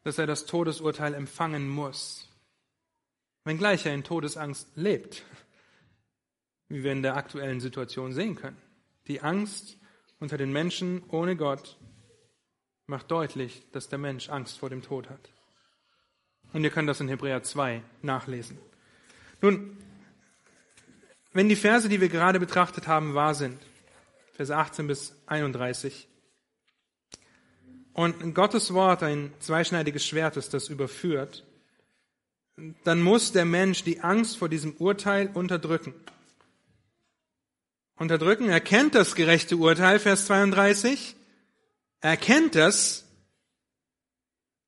[0.06, 2.30] dass er das Todesurteil empfangen muss.
[3.44, 5.26] Wenngleich er in Todesangst lebt,
[6.70, 8.62] wie wir in der aktuellen Situation sehen können.
[9.08, 9.78] Die Angst
[10.18, 11.78] unter den Menschen ohne Gott
[12.86, 15.30] macht deutlich, dass der Mensch Angst vor dem Tod hat.
[16.54, 18.58] Und ihr könnt das in Hebräer 2 nachlesen.
[19.42, 19.78] Nun,
[21.38, 23.62] wenn die Verse, die wir gerade betrachtet haben, wahr sind,
[24.34, 26.08] Verse 18 bis 31,
[27.94, 31.46] und Gottes Wort ein zweischneidiges Schwert ist, das überführt,
[32.84, 35.94] dann muss der Mensch die Angst vor diesem Urteil unterdrücken.
[37.98, 41.16] Unterdrücken, er kennt das gerechte Urteil, Vers 32,
[42.02, 43.06] er kennt es,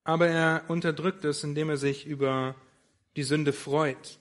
[0.03, 2.53] aber er unterdrückt es, indem er sich über
[3.15, 4.18] die Sünde freut.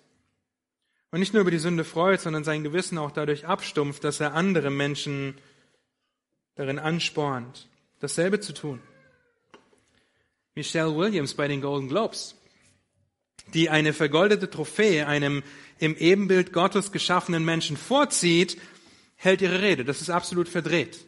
[1.11, 4.35] Und nicht nur über die Sünde freut, sondern sein Gewissen auch dadurch abstumpft, dass er
[4.35, 5.35] andere Menschen
[6.55, 7.69] darin anspornt,
[8.01, 8.81] dasselbe zu tun.
[10.55, 12.35] Michelle Williams bei den Golden Globes,
[13.55, 15.43] die eine vergoldete Trophäe einem
[15.79, 18.61] im Ebenbild Gottes geschaffenen Menschen vorzieht,
[19.15, 19.85] hält ihre Rede.
[19.85, 21.07] Das ist absolut verdreht.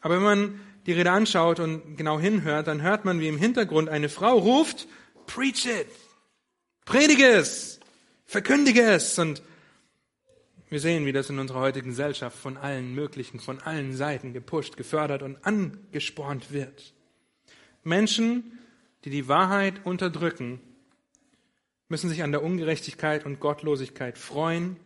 [0.00, 3.88] Aber wenn man die Rede anschaut und genau hinhört, dann hört man, wie im Hintergrund
[3.88, 4.86] eine Frau ruft,
[5.26, 5.86] Preach it!
[6.84, 7.79] Predige es!
[8.30, 9.18] Verkündige es!
[9.18, 9.42] Und
[10.68, 14.76] wir sehen, wie das in unserer heutigen Gesellschaft von allen möglichen, von allen Seiten gepusht,
[14.76, 16.94] gefördert und angespornt wird.
[17.82, 18.56] Menschen,
[19.04, 20.60] die die Wahrheit unterdrücken,
[21.88, 24.76] müssen sich an der Ungerechtigkeit und Gottlosigkeit freuen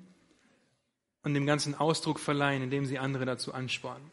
[1.22, 4.11] und dem ganzen Ausdruck verleihen, indem sie andere dazu anspornen.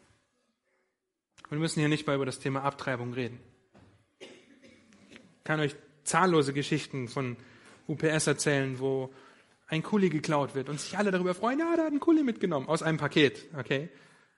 [1.48, 3.40] Wir müssen hier nicht mal über das Thema Abtreibung reden.
[4.18, 5.74] Ich kann euch
[6.04, 7.38] zahllose Geschichten von
[7.88, 9.10] UPS erzählen, wo
[9.72, 12.68] ein Kuli geklaut wird und sich alle darüber freuen, ja, da hat ein Kuli mitgenommen
[12.68, 13.88] aus einem Paket, okay?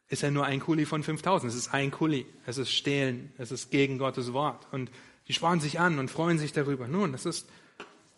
[0.08, 1.50] ist ja nur ein Kuli von 5000.
[1.50, 2.26] Es ist ein Kuli.
[2.46, 3.32] Es ist Stehlen.
[3.38, 4.66] Es ist gegen Gottes Wort.
[4.72, 4.90] Und
[5.28, 6.88] die spornen sich an und freuen sich darüber.
[6.88, 7.48] Nun, das ist,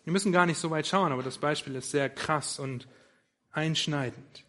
[0.03, 2.87] wir müssen gar nicht so weit schauen, aber das Beispiel ist sehr krass und
[3.51, 4.43] einschneidend.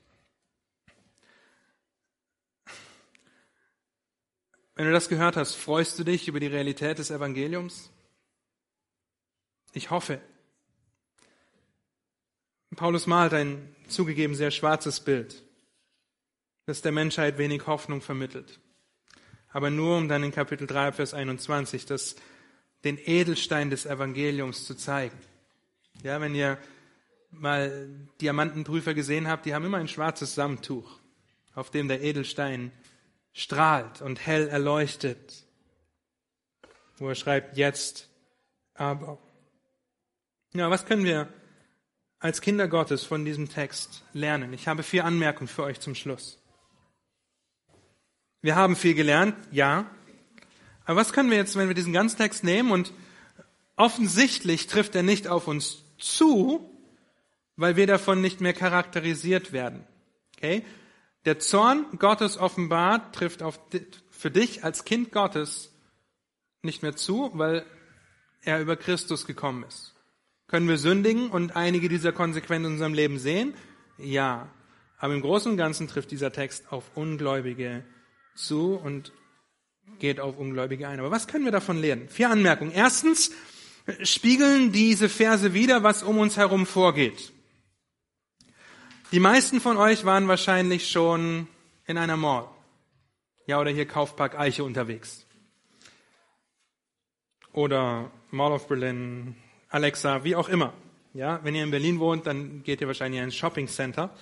[4.74, 7.90] Wenn du das gehört hast, freust du dich über die Realität des Evangeliums?
[9.72, 10.20] Ich hoffe.
[12.78, 15.42] Paulus malt ein zugegeben sehr schwarzes Bild,
[16.66, 18.60] das der Menschheit wenig Hoffnung vermittelt.
[19.48, 22.14] Aber nur um dann in Kapitel 3, Vers 21 das,
[22.84, 25.18] den Edelstein des Evangeliums zu zeigen.
[26.04, 26.56] Ja, wenn ihr
[27.32, 31.00] mal Diamantenprüfer gesehen habt, die haben immer ein schwarzes Samttuch,
[31.56, 32.70] auf dem der Edelstein
[33.32, 35.42] strahlt und hell erleuchtet,
[36.98, 38.08] wo er schreibt, jetzt
[38.74, 39.18] aber.
[40.52, 41.28] Ja, was können wir
[42.20, 44.52] als Kinder Gottes von diesem Text lernen?
[44.52, 46.42] Ich habe vier Anmerkungen für euch zum Schluss.
[48.40, 49.90] Wir haben viel gelernt, ja.
[50.84, 52.92] Aber was können wir jetzt, wenn wir diesen ganzen Text nehmen und
[53.76, 56.70] offensichtlich trifft er nicht auf uns zu,
[57.56, 59.84] weil wir davon nicht mehr charakterisiert werden.
[60.36, 60.64] Okay?
[61.24, 63.58] Der Zorn Gottes offenbart trifft auf,
[64.10, 65.72] für dich als Kind Gottes
[66.62, 67.66] nicht mehr zu, weil
[68.42, 69.94] er über Christus gekommen ist.
[70.48, 73.54] Können wir sündigen und einige dieser Konsequenzen in unserem Leben sehen?
[73.98, 74.48] Ja.
[74.98, 77.84] Aber im Großen und Ganzen trifft dieser Text auf Ungläubige
[78.34, 79.12] zu und
[79.98, 81.00] geht auf Ungläubige ein.
[81.00, 82.08] Aber was können wir davon lernen?
[82.08, 82.72] Vier Anmerkungen.
[82.72, 83.30] Erstens
[84.02, 87.32] spiegeln diese Verse wieder, was um uns herum vorgeht.
[89.12, 91.46] Die meisten von euch waren wahrscheinlich schon
[91.86, 92.48] in einer Mall.
[93.46, 95.26] Ja, oder hier Kaufpark Eiche unterwegs.
[97.52, 99.36] Oder Mall of Berlin,
[99.68, 100.72] Alexa, wie auch immer.
[101.14, 104.14] Ja, wenn ihr in Berlin wohnt, dann geht ihr wahrscheinlich in ein Shopping Center.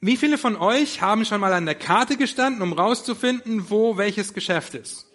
[0.00, 4.32] Wie viele von euch haben schon mal an der Karte gestanden, um rauszufinden, wo welches
[4.32, 5.06] Geschäft ist?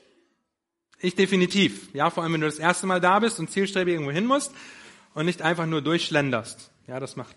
[1.00, 1.94] Ich definitiv.
[1.94, 4.54] Ja, vor allem wenn du das erste Mal da bist und zielstrebig irgendwo hin musst
[5.14, 6.72] und nicht einfach nur durchschlenderst.
[6.88, 7.36] Ja, das macht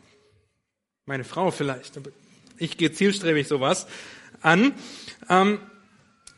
[1.05, 2.01] meine Frau vielleicht.
[2.59, 3.87] Ich gehe zielstrebig sowas
[4.41, 4.75] an.
[5.29, 5.61] Ähm,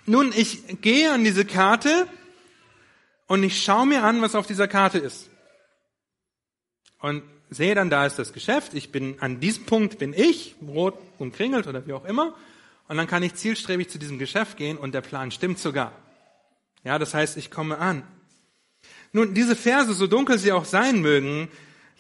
[0.05, 2.07] nun, ich gehe an diese Karte
[3.29, 5.31] und ich schaue mir an, was auf dieser Karte ist.
[7.01, 10.99] Und sehe dann, da ist das Geschäft, ich bin, an diesem Punkt bin ich, rot
[11.19, 12.35] und kringelt oder wie auch immer,
[12.89, 15.93] und dann kann ich zielstrebig zu diesem Geschäft gehen und der Plan stimmt sogar.
[16.85, 18.03] Ja, das heißt, ich komme an.
[19.13, 21.49] Nun, diese Verse, so dunkel sie auch sein mögen,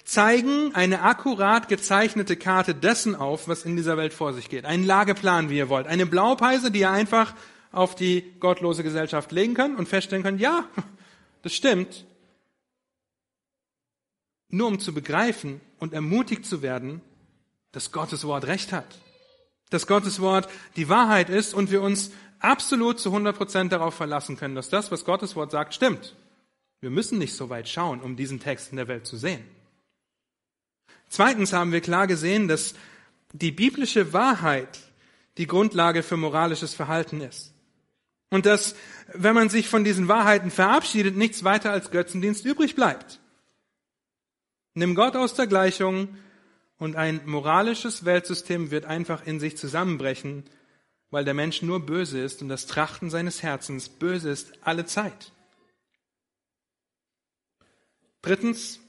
[0.04, 4.64] zeigen eine akkurat gezeichnete Karte dessen auf, was in dieser Welt vor sich geht.
[4.64, 5.86] Einen Lageplan, wie ihr wollt.
[5.86, 7.34] Eine Blaupeise, die ihr einfach
[7.70, 10.64] auf die gottlose Gesellschaft legen könnt und feststellen könnt, ja,
[11.42, 12.06] das stimmt.
[14.48, 17.00] Nur um zu begreifen und ermutigt zu werden,
[17.72, 18.98] dass Gottes Wort Recht hat.
[19.70, 22.10] Dass Gottes Wort die Wahrheit ist und wir uns
[22.40, 26.16] absolut zu 100 Prozent darauf verlassen können, dass das, was Gottes Wort sagt, stimmt.
[26.80, 29.44] Wir müssen nicht so weit schauen, um diesen Text in der Welt zu sehen.
[31.08, 32.74] Zweitens haben wir klar gesehen, dass
[33.32, 34.78] die biblische Wahrheit
[35.38, 37.52] die Grundlage für moralisches Verhalten ist.
[38.30, 38.74] Und dass,
[39.12, 43.20] wenn man sich von diesen Wahrheiten verabschiedet, nichts weiter als Götzendienst übrig bleibt.
[44.74, 46.16] Nimm Gott aus der Gleichung
[46.78, 50.44] und ein moralisches Weltsystem wird einfach in sich zusammenbrechen,
[51.10, 55.32] weil der Mensch nur böse ist und das Trachten seines Herzens böse ist alle Zeit.
[58.20, 58.80] Drittens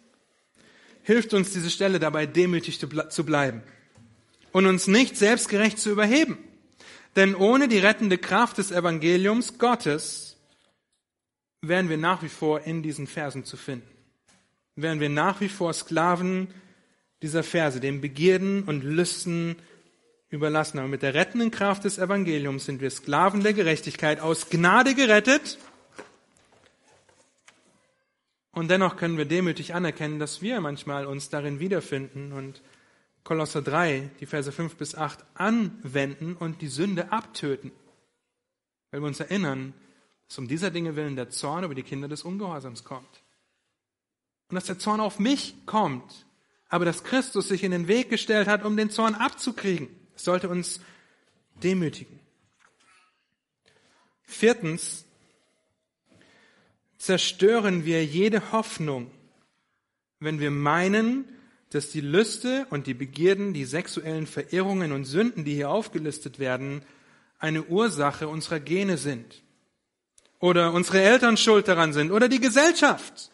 [1.02, 3.64] hilft uns diese Stelle dabei, demütig zu bleiben
[4.52, 6.38] und uns nicht selbstgerecht zu überheben.
[7.16, 10.38] Denn ohne die rettende Kraft des Evangeliums Gottes
[11.62, 13.90] wären wir nach wie vor in diesen Versen zu finden.
[14.76, 16.48] Wären wir nach wie vor Sklaven
[17.22, 19.58] dieser Verse, den Begierden und Lüsten
[20.30, 20.80] überlassen.
[20.80, 25.58] Aber mit der rettenden Kraft des Evangeliums sind wir Sklaven der Gerechtigkeit, aus Gnade gerettet.
[28.52, 32.62] Und dennoch können wir demütig anerkennen, dass wir manchmal uns darin wiederfinden und
[33.24, 37.72] Kolosser 3, die Verse 5 bis 8 anwenden und die Sünde abtöten.
[38.92, 39.74] Weil wir uns erinnern,
[40.28, 43.24] dass um dieser Dinge willen der Zorn über die Kinder des Ungehorsams kommt.
[44.50, 46.26] Und dass der Zorn auf mich kommt,
[46.70, 49.90] aber dass Christus sich in den Weg gestellt hat, um den Zorn abzukriegen.
[50.14, 50.82] Das sollte uns
[51.64, 52.20] demütigen.
[54.24, 55.06] Viertens,
[56.98, 59.10] zerstören wir jede Hoffnung,
[60.20, 61.26] wenn wir meinen,
[61.70, 66.84] dass die Lüste und die Begierden, die sexuellen Verirrungen und Sünden, die hier aufgelistet werden,
[67.38, 69.44] eine Ursache unserer Gene sind.
[70.40, 72.12] Oder unsere Eltern schuld daran sind.
[72.12, 73.32] Oder die Gesellschaft.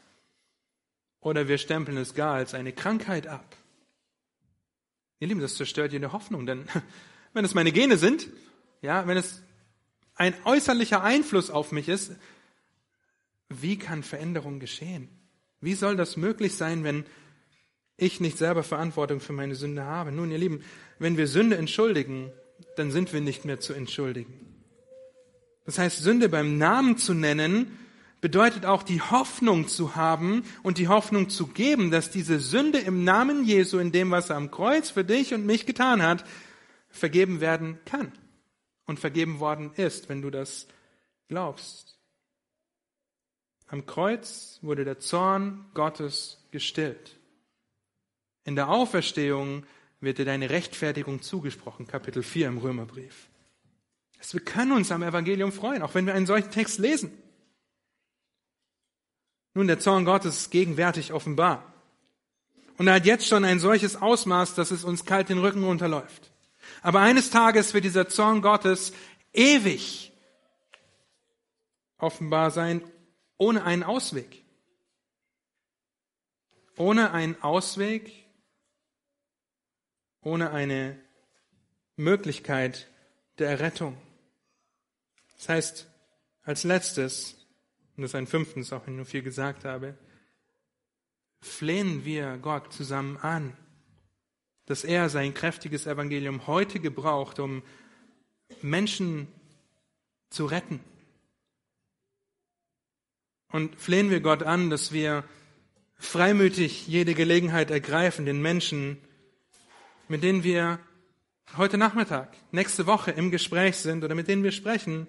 [1.21, 3.55] Oder wir stempeln es gar als eine Krankheit ab.
[5.19, 6.65] Ihr Lieben, das zerstört jede Hoffnung, denn
[7.33, 8.27] wenn es meine Gene sind,
[8.81, 9.41] ja, wenn es
[10.15, 12.13] ein äußerlicher Einfluss auf mich ist,
[13.49, 15.09] wie kann Veränderung geschehen?
[15.61, 17.05] Wie soll das möglich sein, wenn
[17.97, 20.11] ich nicht selber Verantwortung für meine Sünde habe?
[20.11, 20.63] Nun, ihr Lieben,
[20.99, 22.31] wenn wir Sünde entschuldigen,
[22.75, 24.33] dann sind wir nicht mehr zu entschuldigen.
[25.65, 27.79] Das heißt, Sünde beim Namen zu nennen,
[28.21, 33.03] bedeutet auch die Hoffnung zu haben und die Hoffnung zu geben, dass diese Sünde im
[33.03, 36.25] Namen Jesu, in dem, was er am Kreuz für dich und mich getan hat,
[36.89, 38.11] vergeben werden kann
[38.85, 40.67] und vergeben worden ist, wenn du das
[41.27, 41.99] glaubst.
[43.67, 47.17] Am Kreuz wurde der Zorn Gottes gestillt.
[48.45, 49.65] In der Auferstehung
[49.99, 53.27] wird dir deine Rechtfertigung zugesprochen, Kapitel 4 im Römerbrief.
[54.31, 57.11] wir können uns am Evangelium freuen, auch wenn wir einen solchen Text lesen.
[59.55, 61.73] Nun, der Zorn Gottes ist gegenwärtig offenbar.
[62.77, 66.31] Und er hat jetzt schon ein solches Ausmaß, dass es uns kalt den Rücken runterläuft.
[66.81, 68.93] Aber eines Tages wird dieser Zorn Gottes
[69.33, 70.11] ewig
[71.97, 72.81] offenbar sein,
[73.37, 74.43] ohne einen Ausweg.
[76.77, 78.24] Ohne einen Ausweg,
[80.25, 80.99] ohne eine
[81.95, 82.89] Möglichkeit
[83.37, 83.95] der Errettung.
[85.37, 85.87] Das heißt,
[86.43, 87.35] als letztes,
[87.95, 89.95] und das ist ein fünftens, auch wenn ich nur viel gesagt habe,
[91.41, 93.55] flehen wir Gott zusammen an,
[94.65, 97.61] dass er sein kräftiges Evangelium heute gebraucht, um
[98.61, 99.27] Menschen
[100.31, 100.79] zu retten.
[103.51, 105.23] Und flehen wir Gott an, dass wir
[105.97, 108.97] freimütig jede Gelegenheit ergreifen, den Menschen,
[110.07, 110.79] mit denen wir
[111.57, 115.07] heute Nachmittag, nächste Woche im Gespräch sind oder mit denen wir sprechen,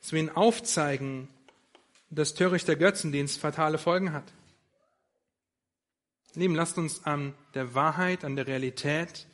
[0.00, 1.28] dass wir ihnen aufzeigen,
[2.10, 4.24] dass törichter Götzendienst fatale Folgen hat.
[6.34, 9.26] Lieben, lasst uns an der Wahrheit, an der Realität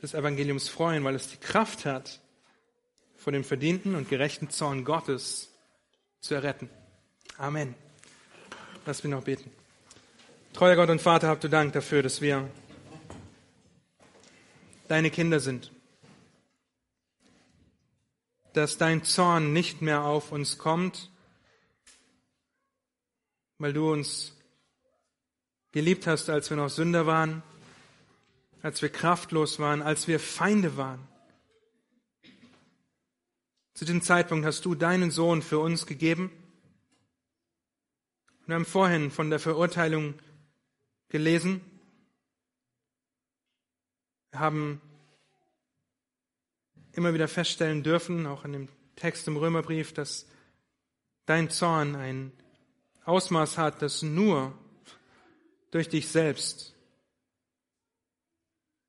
[0.00, 2.20] des Evangeliums freuen, weil es die Kraft hat,
[3.16, 5.52] vor dem verdienten und gerechten Zorn Gottes
[6.20, 6.70] zu erretten.
[7.36, 7.74] Amen.
[8.86, 9.50] Lass mich noch beten.
[10.52, 12.48] Treuer Gott und Vater, habt du Dank dafür, dass wir
[14.88, 15.72] deine Kinder sind.
[18.52, 21.10] Dass dein Zorn nicht mehr auf uns kommt,
[23.58, 24.36] weil du uns
[25.72, 27.42] geliebt hast, als wir noch Sünder waren,
[28.62, 31.06] als wir kraftlos waren, als wir Feinde waren.
[33.74, 36.32] Zu diesem Zeitpunkt hast du deinen Sohn für uns gegeben.
[38.46, 40.14] Wir haben vorhin von der Verurteilung
[41.08, 41.60] gelesen.
[44.32, 44.80] Haben
[46.92, 50.26] immer wieder feststellen dürfen, auch in dem Text im Römerbrief, dass
[51.26, 52.32] dein Zorn ein
[53.04, 54.52] Ausmaß hat, das nur
[55.70, 56.74] durch dich selbst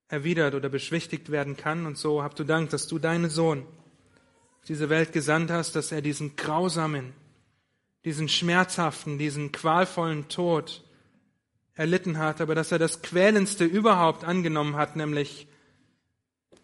[0.07, 1.86] erwidert oder beschwichtigt werden kann.
[1.86, 3.66] Und so habt du Dank, dass du deinen Sohn
[4.68, 7.14] diese Welt gesandt hast, dass er diesen grausamen,
[8.06, 10.84] diesen schmerzhaften, diesen qualvollen Tod
[11.80, 15.48] erlitten hat, aber dass er das Quälendste überhaupt angenommen hat, nämlich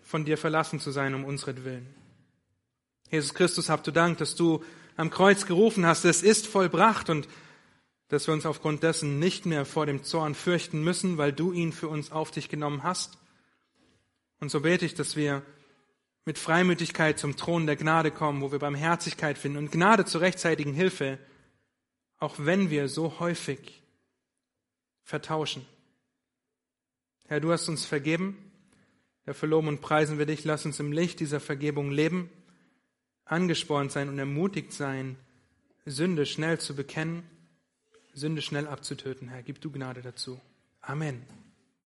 [0.02, 1.88] von dir verlassen zu sein um unseren
[3.10, 4.62] Jesus Christus, habt du Dank, dass du
[4.98, 7.30] am Kreuz gerufen hast, es ist vollbracht und
[8.10, 11.72] dass wir uns aufgrund dessen nicht mehr vor dem Zorn fürchten müssen, weil du ihn
[11.72, 13.18] für uns auf dich genommen hast.
[14.42, 15.44] Und so bete ich, dass wir
[16.26, 20.74] mit Freimütigkeit zum Thron der Gnade kommen, wo wir Barmherzigkeit finden und Gnade zur rechtzeitigen
[20.74, 21.20] Hilfe,
[22.20, 23.85] auch wenn wir so häufig
[25.06, 25.65] vertauschen.
[27.27, 28.52] Herr, du hast uns vergeben.
[29.26, 30.44] Dafür loben und preisen wir dich.
[30.44, 32.30] Lass uns im Licht dieser Vergebung leben,
[33.23, 35.15] angespornt sein und ermutigt sein,
[35.86, 37.23] Sünde schnell zu bekennen
[38.15, 39.27] Sünde schnell abzutöten.
[39.27, 40.40] Herr, gib du Gnade dazu.
[40.82, 41.22] Amen.